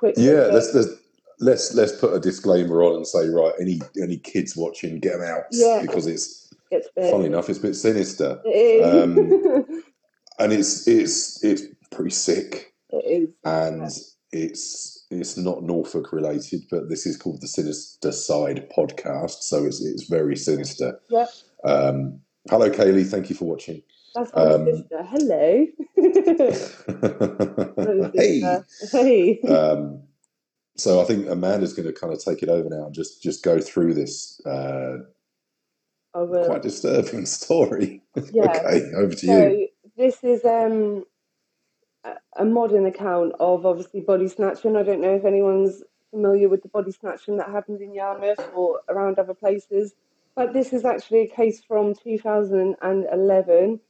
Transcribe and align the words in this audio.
quick. 0.00 0.14
Yeah, 0.18 0.48
let's, 0.52 0.74
let's 0.74 0.88
let's 1.38 1.74
let's 1.74 1.92
put 1.92 2.14
a 2.14 2.20
disclaimer 2.20 2.82
on 2.82 2.96
and 2.96 3.06
say 3.06 3.28
right, 3.28 3.52
any 3.60 3.80
any 4.02 4.16
kids 4.18 4.56
watching, 4.56 4.98
get 5.00 5.18
them 5.18 5.22
out 5.28 5.44
Yeah. 5.52 5.80
because 5.82 6.06
it's 6.06 6.52
It's 6.70 6.88
bit- 6.96 7.10
funny 7.10 7.26
enough, 7.26 7.48
it's 7.48 7.58
a 7.58 7.62
bit 7.62 7.74
sinister, 7.76 8.40
It 8.44 8.48
is. 8.48 9.04
Um, 9.04 9.82
and 10.38 10.52
it's 10.52 10.86
it's 10.88 11.42
it's 11.44 11.62
pretty 11.90 12.10
sick, 12.10 12.72
it 12.90 13.04
is. 13.22 13.28
and 13.44 13.88
it's 14.32 15.06
it's 15.10 15.36
not 15.36 15.62
Norfolk 15.64 16.12
related, 16.12 16.62
but 16.70 16.88
this 16.88 17.04
is 17.06 17.16
called 17.16 17.40
the 17.40 17.48
Sinister 17.48 18.12
Side 18.12 18.68
podcast, 18.76 19.42
so 19.42 19.64
it's 19.64 19.80
it's 19.82 20.04
very 20.04 20.36
sinister. 20.36 21.00
Yep. 21.10 21.28
Um, 21.64 22.20
hello, 22.48 22.70
Kaylee. 22.70 23.06
Thank 23.06 23.28
you 23.30 23.36
for 23.36 23.46
watching. 23.46 23.82
That's 24.14 24.32
my 24.34 24.42
Um, 24.42 24.66
sister. 24.66 25.02
Hello. 25.04 25.66
Hey. 28.14 28.42
Hey. 28.90 29.40
Um, 29.42 30.02
so 30.76 31.00
I 31.00 31.04
think 31.04 31.28
Amanda's 31.28 31.72
going 31.74 31.86
to 31.86 31.92
kind 31.92 32.12
of 32.12 32.22
take 32.22 32.42
it 32.42 32.48
over 32.48 32.68
now 32.68 32.86
and 32.86 32.94
just 32.94 33.22
just 33.22 33.42
go 33.44 33.60
through 33.60 33.94
this 33.94 34.40
uh, 34.46 34.98
quite 36.12 36.62
disturbing 36.62 37.26
story. 37.38 38.02
Yeah. 38.32 38.44
okay, 38.50 38.82
over 38.96 39.14
to 39.14 39.26
So 39.26 39.46
you. 39.48 39.68
this 39.96 40.22
is 40.24 40.44
um 40.44 41.04
a- 42.04 42.16
a 42.36 42.44
modern 42.44 42.86
account 42.86 43.34
of 43.40 43.66
obviously 43.66 44.00
body 44.00 44.28
snatching. 44.28 44.76
I 44.76 44.82
don't 44.82 45.00
know 45.00 45.14
if 45.14 45.24
anyone's 45.24 45.82
familiar 46.10 46.48
with 46.48 46.62
the 46.62 46.68
body 46.68 46.92
snatching 46.92 47.36
that 47.36 47.50
happened 47.50 47.80
in 47.82 47.92
Yarmouth 47.94 48.40
or 48.54 48.80
around 48.88 49.18
other 49.18 49.34
places, 49.34 49.94
but 50.34 50.52
this 50.54 50.72
is 50.72 50.84
actually 50.84 51.20
a 51.20 51.28
case 51.28 51.62
from 51.62 51.94
2011, 51.94 53.80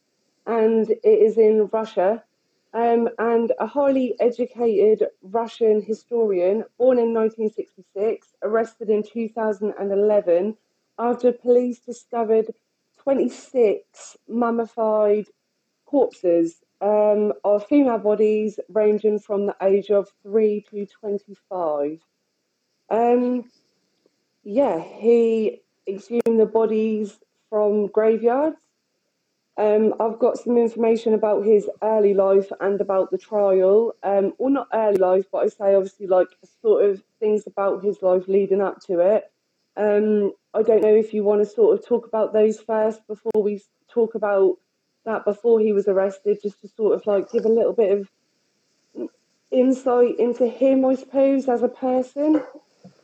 and 0.47 0.91
it 0.91 1.01
is 1.05 1.39
in 1.39 1.69
Russia. 1.73 2.25
Um, 2.73 3.09
and 3.19 3.53
a 3.59 3.67
highly 3.67 4.15
educated 4.21 5.09
Russian 5.23 5.83
historian, 5.83 6.65
born 6.79 6.99
in 6.99 7.13
1966, 7.13 8.29
arrested 8.43 8.91
in 8.91 9.03
2011 9.03 10.57
after 10.99 11.33
police 11.33 11.81
discovered 11.81 12.55
26 13.03 14.17
mummified 14.29 15.27
corpses 15.87 16.61
um, 16.81 17.33
of 17.45 17.67
female 17.67 17.99
bodies 17.99 18.61
ranging 18.69 19.19
from 19.19 19.47
the 19.47 19.57
age 19.63 19.91
of 19.91 20.09
3 20.23 20.65
to 20.71 20.87
25. 20.87 21.99
Um, 22.91 23.51
yeah, 24.45 24.79
he 24.81 25.63
exhumed 25.87 26.41
the 26.41 26.47
bodies 26.47 27.19
from 27.49 27.89
graveyards. 27.89 28.59
Um, 29.61 29.93
I've 30.01 30.19
got 30.19 30.39
some 30.39 30.57
information 30.57 31.13
about 31.13 31.45
his 31.45 31.69
early 31.83 32.15
life 32.15 32.51
and 32.61 32.81
about 32.81 33.11
the 33.11 33.19
trial. 33.19 33.95
Um, 34.03 34.33
well, 34.39 34.49
not 34.49 34.69
early 34.73 34.97
life, 34.97 35.27
but 35.31 35.45
I 35.45 35.49
say 35.49 35.75
obviously 35.75 36.07
like 36.07 36.29
sort 36.63 36.89
of 36.89 37.03
things 37.19 37.47
about 37.47 37.85
his 37.85 38.01
life 38.01 38.27
leading 38.27 38.63
up 38.63 38.81
to 38.87 39.01
it. 39.01 39.31
Um, 39.77 40.33
I 40.55 40.63
don't 40.63 40.81
know 40.81 40.95
if 40.95 41.13
you 41.13 41.25
want 41.25 41.43
to 41.43 41.47
sort 41.47 41.79
of 41.79 41.87
talk 41.87 42.07
about 42.07 42.33
those 42.33 42.59
first 42.59 43.07
before 43.07 43.43
we 43.43 43.61
talk 43.91 44.15
about 44.15 44.57
that 45.05 45.27
before 45.27 45.61
he 45.61 45.75
was 45.75 45.87
arrested, 45.89 46.39
just 46.43 46.63
to 46.63 46.69
sort 46.69 46.95
of 46.95 47.07
like 47.07 47.31
give 47.31 47.45
a 47.45 47.49
little 47.49 47.75
bit 47.75 47.99
of 47.99 49.09
insight 49.51 50.19
into 50.19 50.47
him, 50.47 50.87
I 50.87 50.95
suppose, 50.95 51.51
as 51.51 51.63
a 51.63 51.69
person. 51.69 52.43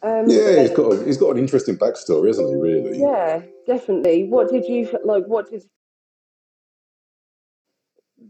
Um, 0.02 0.24
Yeah, 0.26 0.62
he's 0.62 0.70
got 0.70 0.92
a, 0.92 1.04
he's 1.04 1.18
got 1.18 1.32
an 1.32 1.38
interesting 1.38 1.76
backstory, 1.76 2.28
hasn't 2.28 2.48
he? 2.48 2.54
Really. 2.54 2.98
yeah, 2.98 3.42
definitely. 3.66 4.24
What 4.24 4.48
did 4.48 4.64
you 4.64 4.98
like? 5.04 5.26
What 5.26 5.50
did 5.50 5.62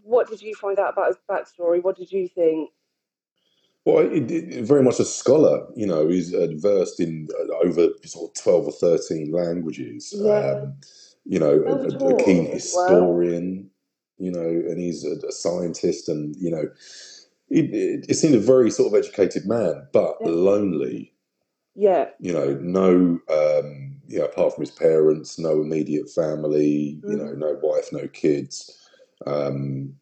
what 0.06 0.28
did 0.28 0.40
you 0.40 0.54
find 0.54 0.78
out 0.78 0.92
about 0.92 1.08
his 1.08 1.16
backstory? 1.28 1.82
What 1.82 1.96
did 1.96 2.12
you 2.12 2.28
think? 2.28 2.70
Well, 3.84 3.98
it, 3.98 4.30
it, 4.30 4.64
very 4.64 4.82
much 4.82 4.98
a 4.98 5.04
scholar. 5.04 5.66
You 5.76 5.86
know, 5.86 6.08
he's 6.08 6.30
versed 6.30 7.00
in 7.00 7.28
uh, 7.38 7.54
over 7.64 7.88
sort 8.04 8.30
of 8.30 8.42
twelve 8.42 8.66
or 8.66 8.72
thirteen 8.72 9.32
languages. 9.32 10.14
Yeah. 10.16 10.62
Um, 10.62 10.74
you 11.24 11.38
know, 11.40 11.62
a, 11.66 12.14
a, 12.14 12.24
keen 12.24 12.50
historian. 12.50 13.70
You 14.18 14.30
know, 14.30 14.48
and 14.48 14.78
he's 14.78 15.04
a, 15.04 15.16
a 15.26 15.32
scientist, 15.32 16.08
and 16.08 16.34
you 16.36 16.50
know, 16.50 16.64
it, 17.50 18.06
it, 18.08 18.14
seemed 18.14 18.34
a 18.34 18.40
very 18.40 18.70
sort 18.70 18.92
of 18.92 18.98
educated 18.98 19.46
man, 19.46 19.86
but 19.92 20.16
Yeah. 20.20 20.28
lonely. 20.28 21.12
Yeah, 21.78 22.08
You 22.18 22.32
know, 22.32 22.58
no, 22.62 23.20
um, 23.28 23.96
you 24.08 24.18
know, 24.18 24.24
apart 24.24 24.54
from 24.54 24.62
his 24.62 24.70
parents, 24.70 25.38
no 25.38 25.60
immediate 25.60 26.08
family. 26.08 26.98
You 27.06 27.16
Mm. 27.16 27.18
know, 27.18 27.32
no 27.34 27.58
wife, 27.62 27.92
no 27.92 28.08
kids, 28.08 28.85
um, 29.24 29.94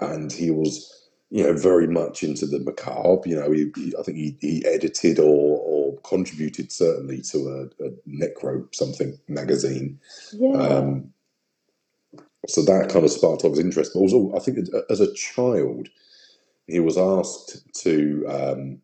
and 0.00 0.32
he 0.32 0.50
was 0.50 0.90
you 1.30 1.42
know, 1.42 1.52
very 1.54 1.88
much 1.88 2.22
into 2.22 2.46
the 2.46 2.60
macabre. 2.60 3.28
You 3.28 3.36
know, 3.36 3.50
he, 3.50 3.72
he, 3.76 3.94
I 3.98 4.02
think 4.02 4.18
he, 4.18 4.38
he 4.40 4.64
edited 4.66 5.18
or, 5.18 5.58
or 5.60 5.98
contributed 6.02 6.70
certainly 6.70 7.22
to 7.22 7.70
a, 7.80 7.86
a 7.86 7.90
necro 8.08 8.72
something 8.74 9.18
magazine. 9.28 9.98
yeah, 10.32 10.52
Um, 10.56 11.12
so 12.46 12.62
that 12.64 12.90
kind 12.90 13.04
of 13.04 13.10
sparked 13.10 13.44
off 13.44 13.52
his 13.52 13.58
interest. 13.60 13.92
But 13.94 14.00
also, 14.00 14.32
I 14.36 14.38
think 14.40 14.58
as 14.90 15.00
a 15.00 15.12
child, 15.14 15.88
he 16.66 16.80
was 16.80 16.96
asked 16.98 17.62
to. 17.82 18.26
Um, 18.28 18.80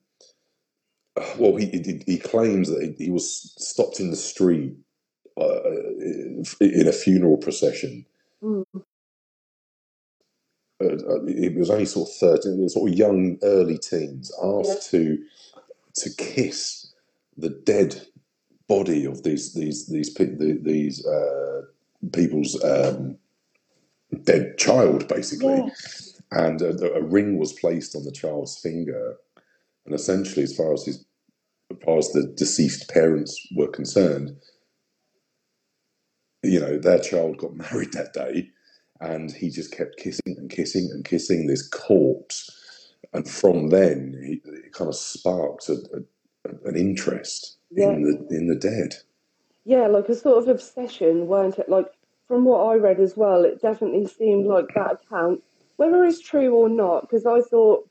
well, 1.39 1.57
he, 1.57 1.67
he 1.67 2.03
he 2.07 2.19
claims 2.19 2.69
that 2.69 2.95
he, 2.99 3.11
was 3.11 3.55
stopped 3.59 4.01
in 4.01 4.11
the 4.11 4.17
street 4.17 4.75
uh, 5.41 5.61
in 6.61 6.89
a 6.89 6.93
funeral 6.93 7.37
procession 7.37 8.07
Mm. 8.43 8.65
Uh, 10.81 11.25
it 11.27 11.57
was 11.57 11.71
only 11.71 11.85
sort 11.85 12.09
of 12.09 12.15
13, 12.17 12.69
sort 12.69 12.91
of 12.91 12.99
young, 12.99 13.39
early 13.43 13.79
teens, 13.79 14.33
asked 14.43 14.91
to 14.91 15.19
to 15.97 16.11
kiss 16.17 16.93
the 17.37 17.51
dead 17.51 18.07
body 18.69 19.05
of 19.05 19.23
these 19.23 19.55
these 19.55 19.87
these 19.89 20.15
these 20.15 21.07
uh, 21.07 21.63
people's 22.13 22.63
um, 22.65 23.19
dead 24.25 24.57
child, 24.59 25.09
basically, 25.09 25.57
yeah, 25.57 25.69
and 26.31 26.63
a, 26.63 26.95
a 26.95 27.03
ring 27.03 27.39
was 27.39 27.53
placed 27.53 27.95
on 27.97 28.05
the 28.05 28.13
child's 28.13 28.59
finger, 28.59 29.17
and 29.87 29.95
essentially, 29.95 30.43
as 30.43 30.57
far 30.57 30.73
as 30.73 30.85
his 30.85 31.05
as 31.71 31.77
far 31.85 31.99
as 31.99 32.09
the 32.13 32.33
deceased 32.37 32.89
parents 32.91 33.37
were 33.57 33.69
concerned, 33.69 34.37
you 36.43 36.61
know, 36.61 36.79
their 36.79 36.99
child 36.99 37.39
got 37.39 37.55
married 37.73 37.93
that 37.93 38.13
day, 38.13 38.51
and 39.01 39.31
he 39.33 39.51
just 39.51 39.75
kept 39.77 39.97
kissing 39.97 40.37
and 40.37 40.51
kissing 40.51 40.89
and 40.93 41.05
kissing 41.05 41.47
this 41.47 41.67
corpse, 41.67 42.51
and 43.13 43.29
from 43.29 43.69
then 43.69 44.21
he, 44.25 44.41
it 44.51 44.73
kind 44.73 44.89
of 44.89 44.97
sparked 44.97 45.69
a, 45.69 45.77
a, 45.95 46.69
an 46.69 46.77
interest 46.77 47.57
yeah. 47.71 47.91
in 47.91 48.03
the 48.03 48.37
in 48.37 48.47
the 48.47 48.57
dead. 48.57 48.95
Yeah, 49.65 49.87
like 49.87 50.09
a 50.09 50.15
sort 50.15 50.43
of 50.43 50.49
obsession, 50.49 51.27
weren't 51.27 51.59
it? 51.59 51.69
Like 51.69 51.87
from 52.27 52.45
what 52.45 52.65
I 52.65 52.75
read 52.77 53.01
as 53.01 53.17
well, 53.17 53.45
it 53.45 53.61
definitely 53.61 54.07
seemed 54.07 54.47
like 54.47 54.67
that 54.75 55.01
account, 55.03 55.43
whether 55.77 56.05
it's 56.05 56.21
true 56.21 56.55
or 56.55 56.69
not, 56.69 57.03
because 57.03 57.27
I 57.27 57.41
thought 57.41 57.89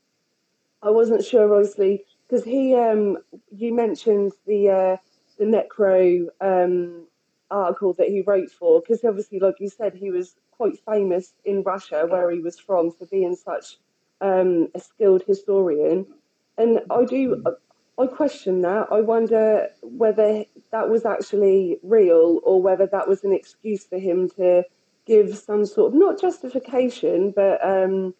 I 0.82 0.90
wasn't 0.90 1.24
sure, 1.24 1.54
obviously, 1.54 2.04
because 2.26 2.44
he, 2.44 2.74
um, 2.74 3.18
you 3.50 3.74
mentioned 3.74 4.32
the 4.46 4.70
uh, 4.70 4.96
the 5.38 5.44
Necro 5.44 6.28
um, 6.40 7.06
article 7.50 7.92
that 7.94 8.08
he 8.08 8.22
wrote 8.22 8.50
for, 8.50 8.80
because 8.80 9.04
obviously, 9.04 9.40
like 9.40 9.60
you 9.60 9.68
said, 9.68 9.94
he 9.94 10.10
was 10.10 10.34
quite 10.60 10.78
famous 10.84 11.32
in 11.46 11.62
Russia, 11.62 12.06
where 12.06 12.30
he 12.30 12.40
was 12.40 12.58
from, 12.58 12.90
for 12.90 13.06
being 13.06 13.34
such 13.34 13.78
um, 14.20 14.68
a 14.74 14.80
skilled 14.80 15.22
historian. 15.26 16.06
And 16.58 16.80
I 16.90 17.06
do, 17.06 17.42
I 17.98 18.06
question 18.06 18.60
that. 18.60 18.88
I 18.92 19.00
wonder 19.00 19.68
whether 19.80 20.44
that 20.70 20.90
was 20.90 21.06
actually 21.06 21.78
real 21.82 22.40
or 22.44 22.60
whether 22.60 22.86
that 22.88 23.08
was 23.08 23.24
an 23.24 23.32
excuse 23.32 23.86
for 23.86 23.98
him 23.98 24.28
to 24.36 24.64
give 25.06 25.34
some 25.34 25.64
sort 25.64 25.94
of 25.94 25.98
not 25.98 26.20
justification, 26.20 27.32
but 27.34 27.56
um, 27.64 28.12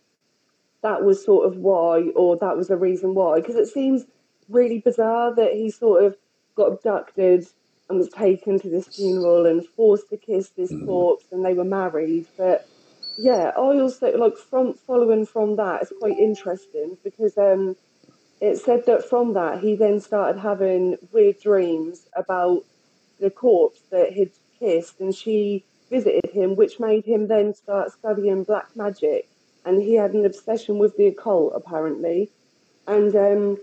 that 0.82 1.04
was 1.04 1.22
sort 1.22 1.46
of 1.46 1.58
why, 1.58 2.04
or 2.16 2.38
that 2.38 2.56
was 2.56 2.70
a 2.70 2.76
reason 2.88 3.14
why. 3.14 3.40
Because 3.40 3.56
it 3.56 3.68
seems 3.68 4.06
really 4.48 4.78
bizarre 4.78 5.34
that 5.34 5.53
he 5.53 5.68
sort 5.70 6.04
of 6.04 6.16
got 6.56 6.72
abducted 6.72 7.47
and 7.91 7.98
was 7.98 8.10
taken 8.10 8.60
to 8.60 8.71
this 8.71 8.89
funeral 8.89 9.47
and 9.47 9.66
forced 9.77 10.09
to 10.10 10.19
kiss 10.19 10.51
this 10.57 10.72
Mm. 10.72 10.87
corpse, 10.87 11.27
and 11.33 11.45
they 11.45 11.54
were 11.54 11.65
married. 11.65 12.28
But 12.39 12.69
yeah, 13.19 13.53
I 13.57 13.60
also 13.60 14.16
like 14.16 14.37
from 14.39 14.75
following 14.75 15.27
from 15.27 15.57
that. 15.57 15.83
It's 15.83 15.92
quite 16.01 16.19
interesting 16.19 16.98
because 17.04 17.37
um, 17.39 17.77
it 18.41 18.59
said 18.59 18.87
that 18.87 19.04
from 19.04 19.34
that 19.34 19.60
he 19.60 19.77
then 19.77 20.01
started 20.01 20.41
having 20.41 20.98
weird 21.13 21.39
dreams 21.41 22.09
about 22.16 22.65
the 23.21 23.31
corpse 23.31 23.83
that 23.91 24.13
he'd 24.13 24.33
kissed, 24.59 25.01
and 25.01 25.15
she 25.15 25.66
visited 25.91 26.31
him, 26.33 26.57
which 26.57 26.81
made 26.81 27.04
him 27.07 27.28
then 27.28 27.54
start 27.54 27.92
studying 27.92 28.45
black 28.45 28.69
magic. 28.77 29.28
And 29.65 29.83
he 29.83 29.95
had 29.95 30.15
an 30.15 30.25
obsession 30.27 30.78
with 30.78 30.97
the 30.97 31.09
occult, 31.09 31.53
apparently. 31.57 32.33
And 32.87 33.15
um, 33.16 33.59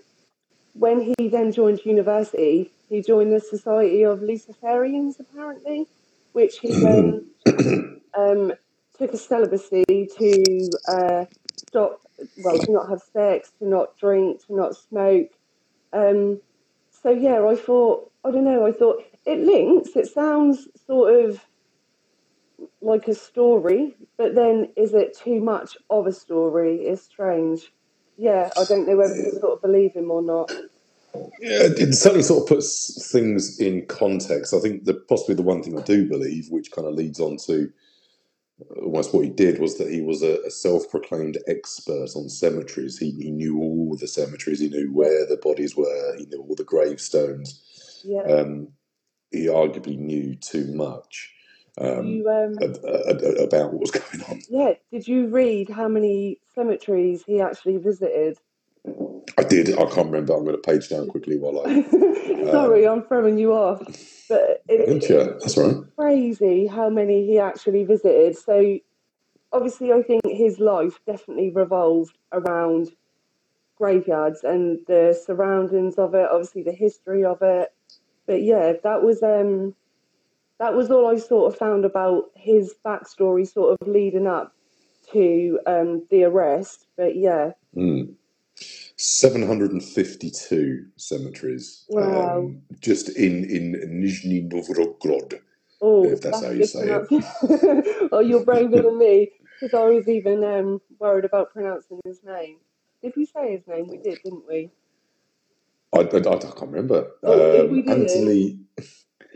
when 0.79 1.13
he 1.17 1.29
then 1.29 1.51
joined 1.51 1.85
university, 1.85 2.71
he 2.89 3.01
joined 3.01 3.33
the 3.33 3.39
Society 3.39 4.03
of 4.03 4.19
Luciferians, 4.19 5.19
apparently, 5.19 5.87
which 6.33 6.59
he 6.59 6.71
then 6.81 7.27
um, 8.17 8.53
took 8.97 9.13
a 9.13 9.17
celibacy 9.17 9.85
to 9.87 10.69
uh, 10.87 11.25
stop, 11.67 12.01
well, 12.43 12.57
to 12.59 12.71
not 12.71 12.89
have 12.89 13.01
sex, 13.01 13.51
to 13.59 13.67
not 13.67 13.97
drink, 13.97 14.45
to 14.47 14.55
not 14.55 14.75
smoke, 14.75 15.29
Um, 15.93 16.41
so 16.91 17.09
yeah, 17.11 17.45
I 17.45 17.55
thought 17.55 18.11
I 18.23 18.31
don't 18.31 18.43
know. 18.45 18.65
I 18.65 18.71
thought 18.71 19.03
it 19.25 19.39
links. 19.39 19.95
It 19.95 20.07
sounds 20.07 20.67
sort 20.85 21.25
of 21.25 21.45
like 22.81 23.07
a 23.07 23.15
story, 23.15 23.95
but 24.17 24.35
then 24.35 24.69
is 24.75 24.93
it 24.93 25.17
too 25.17 25.39
much 25.39 25.77
of 25.89 26.07
a 26.07 26.11
story? 26.11 26.81
It's 26.87 27.03
strange. 27.03 27.71
Yeah, 28.17 28.49
I 28.57 28.63
don't 28.65 28.87
know 28.87 28.97
whether 28.97 29.13
to 29.13 29.39
sort 29.39 29.53
of 29.53 29.61
believe 29.61 29.93
him 29.93 30.11
or 30.11 30.21
not. 30.21 30.51
Yeah, 31.39 31.69
it 31.77 31.93
certainly 31.93 32.23
sort 32.23 32.43
of 32.43 32.47
puts 32.47 33.11
things 33.11 33.59
in 33.59 33.85
context. 33.85 34.53
I 34.53 34.59
think 34.59 34.85
that 34.85 35.07
possibly 35.07 35.35
the 35.35 35.43
one 35.43 35.63
thing 35.63 35.77
I 35.77 35.83
do 35.83 36.07
believe, 36.07 36.47
which 36.49 36.71
kind 36.71 36.87
of 36.87 36.95
leads 36.95 37.19
on 37.19 37.37
to 37.45 37.71
almost 38.81 39.13
what 39.13 39.23
he 39.23 39.29
did, 39.29 39.59
was 39.59 39.77
that 39.77 39.91
he 39.91 40.01
was 40.01 40.23
a, 40.23 40.39
a 40.45 40.51
self-proclaimed 40.51 41.37
expert 41.47 42.09
on 42.15 42.29
cemeteries. 42.29 42.97
He, 42.97 43.11
he 43.11 43.31
knew 43.31 43.59
all 43.59 43.95
the 43.99 44.07
cemeteries. 44.07 44.59
He 44.59 44.69
knew 44.69 44.91
where 44.93 45.25
the 45.25 45.37
bodies 45.37 45.75
were. 45.75 46.15
He 46.17 46.25
knew 46.25 46.41
all 46.41 46.55
the 46.55 46.63
gravestones. 46.63 47.63
Yeah. 48.03 48.23
Um, 48.23 48.69
he 49.31 49.45
arguably 49.45 49.97
knew 49.97 50.35
too 50.35 50.73
much 50.73 51.33
um, 51.79 52.05
you 52.05 52.29
um, 52.29 52.57
ab- 52.61 52.79
ab- 53.09 53.37
about 53.39 53.71
what 53.73 53.81
was 53.81 53.91
going 53.91 54.23
on. 54.29 54.41
yeah. 54.49 54.73
Did 54.91 55.07
you 55.07 55.27
read 55.27 55.69
how 55.69 55.87
many 55.87 56.39
cemeteries 56.55 57.23
he 57.25 57.41
actually 57.41 57.77
visited? 57.77 58.37
I 59.37 59.43
did. 59.43 59.69
I 59.73 59.85
can't 59.85 60.07
remember. 60.09 60.33
I'm 60.33 60.43
going 60.45 60.55
to 60.55 60.61
page 60.61 60.89
down 60.89 61.07
quickly 61.07 61.37
while 61.37 61.65
I. 61.65 61.83
Sorry, 62.51 62.87
I'm 62.87 63.03
throwing 63.03 63.37
you 63.37 63.53
off, 63.53 63.79
but 64.29 64.63
it, 64.67 65.09
you. 65.09 65.37
That's 65.39 65.57
right. 65.57 65.75
crazy 65.95 66.65
how 66.65 66.89
many 66.89 67.27
he 67.27 67.37
actually 67.37 67.83
visited. 67.83 68.37
So, 68.37 68.79
obviously, 69.51 69.91
I 69.91 70.01
think 70.01 70.23
his 70.25 70.59
life 70.59 70.99
definitely 71.05 71.51
revolved 71.51 72.17
around 72.31 72.89
graveyards 73.77 74.43
and 74.43 74.79
the 74.87 75.19
surroundings 75.25 75.95
of 75.95 76.15
it. 76.15 76.27
Obviously, 76.31 76.63
the 76.63 76.71
history 76.71 77.23
of 77.23 77.41
it. 77.41 77.71
But 78.25 78.41
yeah, 78.41 78.73
that 78.83 79.03
was 79.03 79.21
um, 79.21 79.75
that 80.59 80.73
was 80.75 80.89
all 80.91 81.07
I 81.07 81.17
sort 81.17 81.51
of 81.53 81.59
found 81.59 81.85
about 81.85 82.25
his 82.35 82.73
backstory, 82.85 83.47
sort 83.47 83.77
of 83.79 83.87
leading 83.87 84.27
up 84.27 84.53
to 85.13 85.59
um, 85.67 86.05
the 86.09 86.23
arrest. 86.25 86.85
But 86.97 87.15
yeah, 87.15 87.51
Mm. 87.75 88.15
752 88.95 90.85
cemeteries. 90.95 91.85
Wow. 91.89 92.37
Um, 92.39 92.61
just 92.79 93.09
in, 93.09 93.43
in 93.45 93.73
Nizhny 94.01 94.51
Novgorod. 94.51 95.39
oh, 95.81 96.05
If 96.05 96.21
that's 96.21 96.43
how 96.43 96.49
you 96.49 96.65
say 96.65 96.89
it. 96.89 98.09
oh, 98.11 98.19
you're 98.19 98.43
braver 98.43 98.81
than 98.81 98.97
me 98.97 99.31
because 99.61 99.73
I 99.79 99.85
was 99.85 100.07
even 100.07 100.43
um, 100.43 100.81
worried 100.99 101.25
about 101.25 101.53
pronouncing 101.53 101.99
his 102.03 102.23
name. 102.23 102.57
Did 103.03 103.13
we 103.15 103.25
say 103.25 103.51
his 103.51 103.67
name? 103.67 103.87
We 103.87 103.97
did, 103.97 104.17
didn't 104.23 104.47
we? 104.47 104.71
I, 105.93 105.99
I, 105.99 106.01
I 106.01 106.09
can't 106.09 106.61
remember. 106.61 107.11
Oh, 107.23 107.69
Um, 107.69 107.83
Anthony 107.87 108.59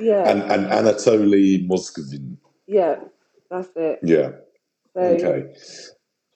Yeah, 0.02 0.32
and, 0.32 0.44
and 0.44 0.68
Anatoly 0.68 1.68
Moskvin. 1.70 2.38
yeah, 2.68 2.98
that's 3.50 3.70
it. 3.78 4.02
Yeah. 4.04 4.32
So 4.96 5.02
Okay. 5.14 5.46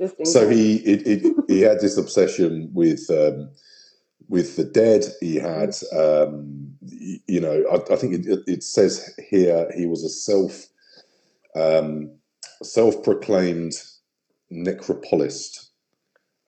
just 0.02 0.18
So 0.26 0.48
case. 0.48 0.50
he 0.50 0.78
it, 0.78 1.08
it, 1.08 1.36
he 1.48 1.62
had 1.62 1.80
this 1.82 1.98
obsession 1.98 2.72
with 2.74 3.10
um, 3.12 3.52
with 4.30 4.58
the 4.58 4.66
dead. 4.66 5.06
He 5.22 5.38
had 5.38 5.76
um, 5.98 6.74
you 7.28 7.42
know 7.42 7.64
I, 7.72 7.94
I 7.94 7.98
think 7.98 8.16
it, 8.16 8.28
it, 8.28 8.40
it 8.48 8.64
says 8.64 9.16
here 9.30 9.70
he 9.76 9.88
was 9.88 10.04
a 10.04 10.10
self 10.10 10.68
um, 11.56 12.12
self 12.64 13.04
proclaimed 13.04 13.74
necropolist. 14.52 15.65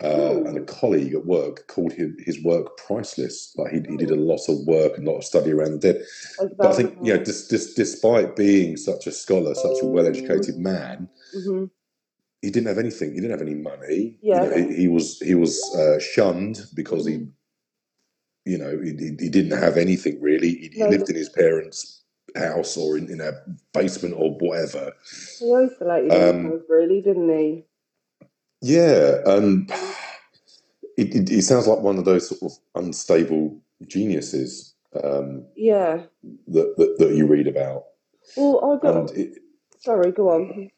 Uh, 0.04 0.44
and 0.46 0.58
a 0.58 0.62
colleague 0.62 1.16
at 1.16 1.26
work 1.26 1.68
called 1.68 1.92
him, 1.92 2.16
his 2.20 2.44
work 2.44 2.78
priceless. 2.78 3.56
Like 3.58 3.72
he, 3.72 3.82
he 3.90 3.98
did 3.98 4.12
a 4.12 4.16
lot 4.16 4.48
of 4.48 4.60
work 4.68 4.96
and 4.96 5.08
a 5.08 5.12
lot 5.12 5.18
of 5.18 5.24
study 5.24 5.52
around 5.52 5.72
the 5.72 5.80
dead. 5.80 6.06
like 6.40 6.52
But 6.56 6.72
I 6.72 6.74
think 6.76 6.98
you 7.02 7.16
know, 7.16 7.24
dis, 7.24 7.48
dis, 7.48 7.74
despite 7.74 8.36
being 8.36 8.78
such 8.78 9.08
a 9.08 9.12
scholar, 9.12 9.56
such 9.56 9.82
a 9.82 9.86
well-educated 9.88 10.58
man, 10.58 11.10
hmm 11.34 11.66
he 12.42 12.52
didn't 12.52 12.68
have 12.68 12.78
anything. 12.78 13.10
He 13.14 13.16
didn't 13.20 13.32
have 13.32 13.42
any 13.42 13.56
money. 13.56 14.18
Yeah. 14.22 14.44
You 14.44 14.50
know, 14.50 14.70
he, 14.70 14.76
he 14.76 14.88
was 14.88 15.20
he 15.20 15.36
was 15.36 15.60
uh, 15.76 16.00
shunned 16.00 16.62
because 16.76 17.06
he, 17.08 17.28
you 18.46 18.58
know, 18.58 18.80
he, 18.82 18.92
he, 19.20 19.30
didn't 19.30 19.58
have 19.58 19.78
anything 19.78 20.22
really. 20.22 20.50
He, 20.50 20.70
he 20.74 20.80
No. 20.84 20.90
lived 20.90 21.10
in 21.10 21.16
his 21.16 21.30
parents' 21.30 22.04
house 22.36 22.78
or 22.78 22.98
in, 22.98 23.10
in 23.10 23.22
a 23.22 23.32
basement 23.74 24.14
or 24.16 24.38
whatever. 24.38 24.94
He 25.40 25.54
isolated 25.54 26.12
Um, 26.12 26.44
himself, 26.44 26.62
really, 26.70 27.02
didn't 27.02 27.30
he? 27.30 27.66
Yeah, 28.62 29.22
and 29.26 29.72
it, 30.98 31.16
it, 31.16 31.30
it 31.30 31.42
sounds 31.44 31.68
like 31.68 31.80
one 31.80 31.98
of 31.98 32.06
those 32.06 32.28
sort 32.30 32.42
of 32.52 32.58
unstable 32.84 33.60
geniuses 33.88 34.74
um, 35.04 35.46
Yeah. 35.56 36.02
that, 36.48 36.74
that 36.78 36.96
that 37.00 37.16
you 37.16 37.28
read 37.28 37.48
about, 37.48 37.84
Well, 38.36 38.80
I 38.82 38.86
got. 38.86 39.12
it, 39.16 39.38
Sorry, 39.80 40.12
go 40.12 40.30
on. 40.30 40.70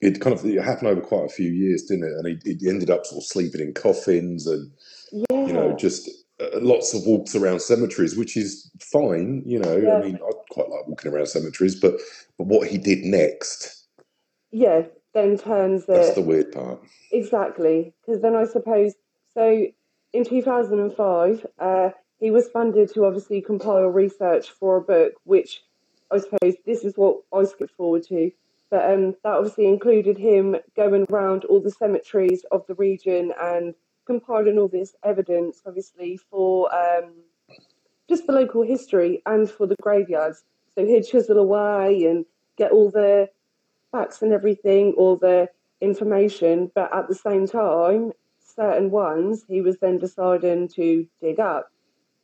it 0.00 0.20
kind 0.20 0.34
of 0.36 0.44
it 0.44 0.60
happened 0.60 0.88
over 0.88 1.00
quite 1.00 1.26
a 1.26 1.28
few 1.32 1.50
years, 1.50 1.84
didn't 1.84 2.04
it? 2.04 2.12
And 2.18 2.26
he, 2.44 2.56
he 2.60 2.68
ended 2.68 2.90
up 2.90 3.06
sort 3.06 3.22
of 3.22 3.26
sleeping 3.26 3.60
in 3.60 3.72
coffins 3.72 4.46
and 4.46 4.70
Yeah. 5.12 5.46
you 5.46 5.52
know 5.52 5.76
just 5.76 6.10
uh, 6.40 6.58
lots 6.60 6.92
of 6.92 7.06
walks 7.06 7.36
around 7.36 7.62
cemeteries, 7.62 8.16
which 8.16 8.36
is 8.36 8.68
fine. 8.80 9.42
You 9.46 9.60
know, 9.60 9.76
Yeah. 9.76 9.98
I 9.98 10.00
mean, 10.02 10.16
I 10.16 10.30
quite 10.50 10.68
like 10.70 10.88
walking 10.88 11.12
around 11.12 11.26
cemeteries, 11.28 11.78
but 11.78 11.94
but 12.36 12.48
what 12.48 12.66
he 12.68 12.78
did 12.78 13.04
next, 13.04 13.86
yeah. 14.50 14.82
Then 15.14 15.36
turns 15.36 15.84
that's 15.86 16.14
the 16.14 16.22
weird 16.22 16.50
part. 16.52 16.80
exactly 17.12 17.92
because 18.04 18.22
then 18.22 18.34
I 18.34 18.44
suppose 18.46 18.94
so. 19.36 19.66
In 20.14 20.26
two 20.26 20.42
thousand 20.42 20.78
and 20.78 20.94
five, 20.94 21.46
uh, 21.58 21.88
he 22.20 22.30
was 22.30 22.46
funded 22.50 22.92
to 22.92 23.06
obviously 23.06 23.40
compile 23.40 23.86
research 23.86 24.50
for 24.50 24.76
a 24.76 24.82
book, 24.82 25.14
which 25.24 25.62
I 26.10 26.18
suppose 26.18 26.54
this 26.66 26.84
is 26.84 26.98
what 26.98 27.22
I 27.32 27.44
skipped 27.44 27.74
forward 27.74 28.02
to. 28.08 28.30
But 28.70 28.90
um, 28.92 29.14
that 29.24 29.32
obviously 29.32 29.68
included 29.68 30.18
him 30.18 30.56
going 30.76 31.06
around 31.10 31.46
all 31.46 31.62
the 31.62 31.70
cemeteries 31.70 32.44
of 32.52 32.66
the 32.66 32.74
region 32.74 33.32
and 33.40 33.74
compiling 34.04 34.58
all 34.58 34.68
this 34.68 34.94
evidence, 35.02 35.62
obviously, 35.64 36.18
for 36.18 36.68
um, 36.74 37.14
just 38.06 38.26
the 38.26 38.34
local 38.34 38.60
history 38.60 39.22
and 39.24 39.50
for 39.50 39.66
the 39.66 39.76
graveyards. 39.80 40.44
So 40.74 40.84
he'd 40.84 41.06
chisel 41.06 41.38
away 41.38 42.04
and 42.04 42.26
get 42.58 42.72
all 42.72 42.90
the 42.90 43.30
facts 43.92 44.20
and 44.20 44.34
everything, 44.34 44.92
all 44.98 45.16
the 45.16 45.48
information, 45.80 46.70
but 46.74 46.94
at 46.94 47.08
the 47.08 47.14
same 47.14 47.46
time, 47.46 48.12
certain 48.54 48.90
ones 48.90 49.44
he 49.48 49.60
was 49.60 49.78
then 49.78 49.98
deciding 49.98 50.68
to 50.68 51.06
dig 51.20 51.40
up 51.40 51.70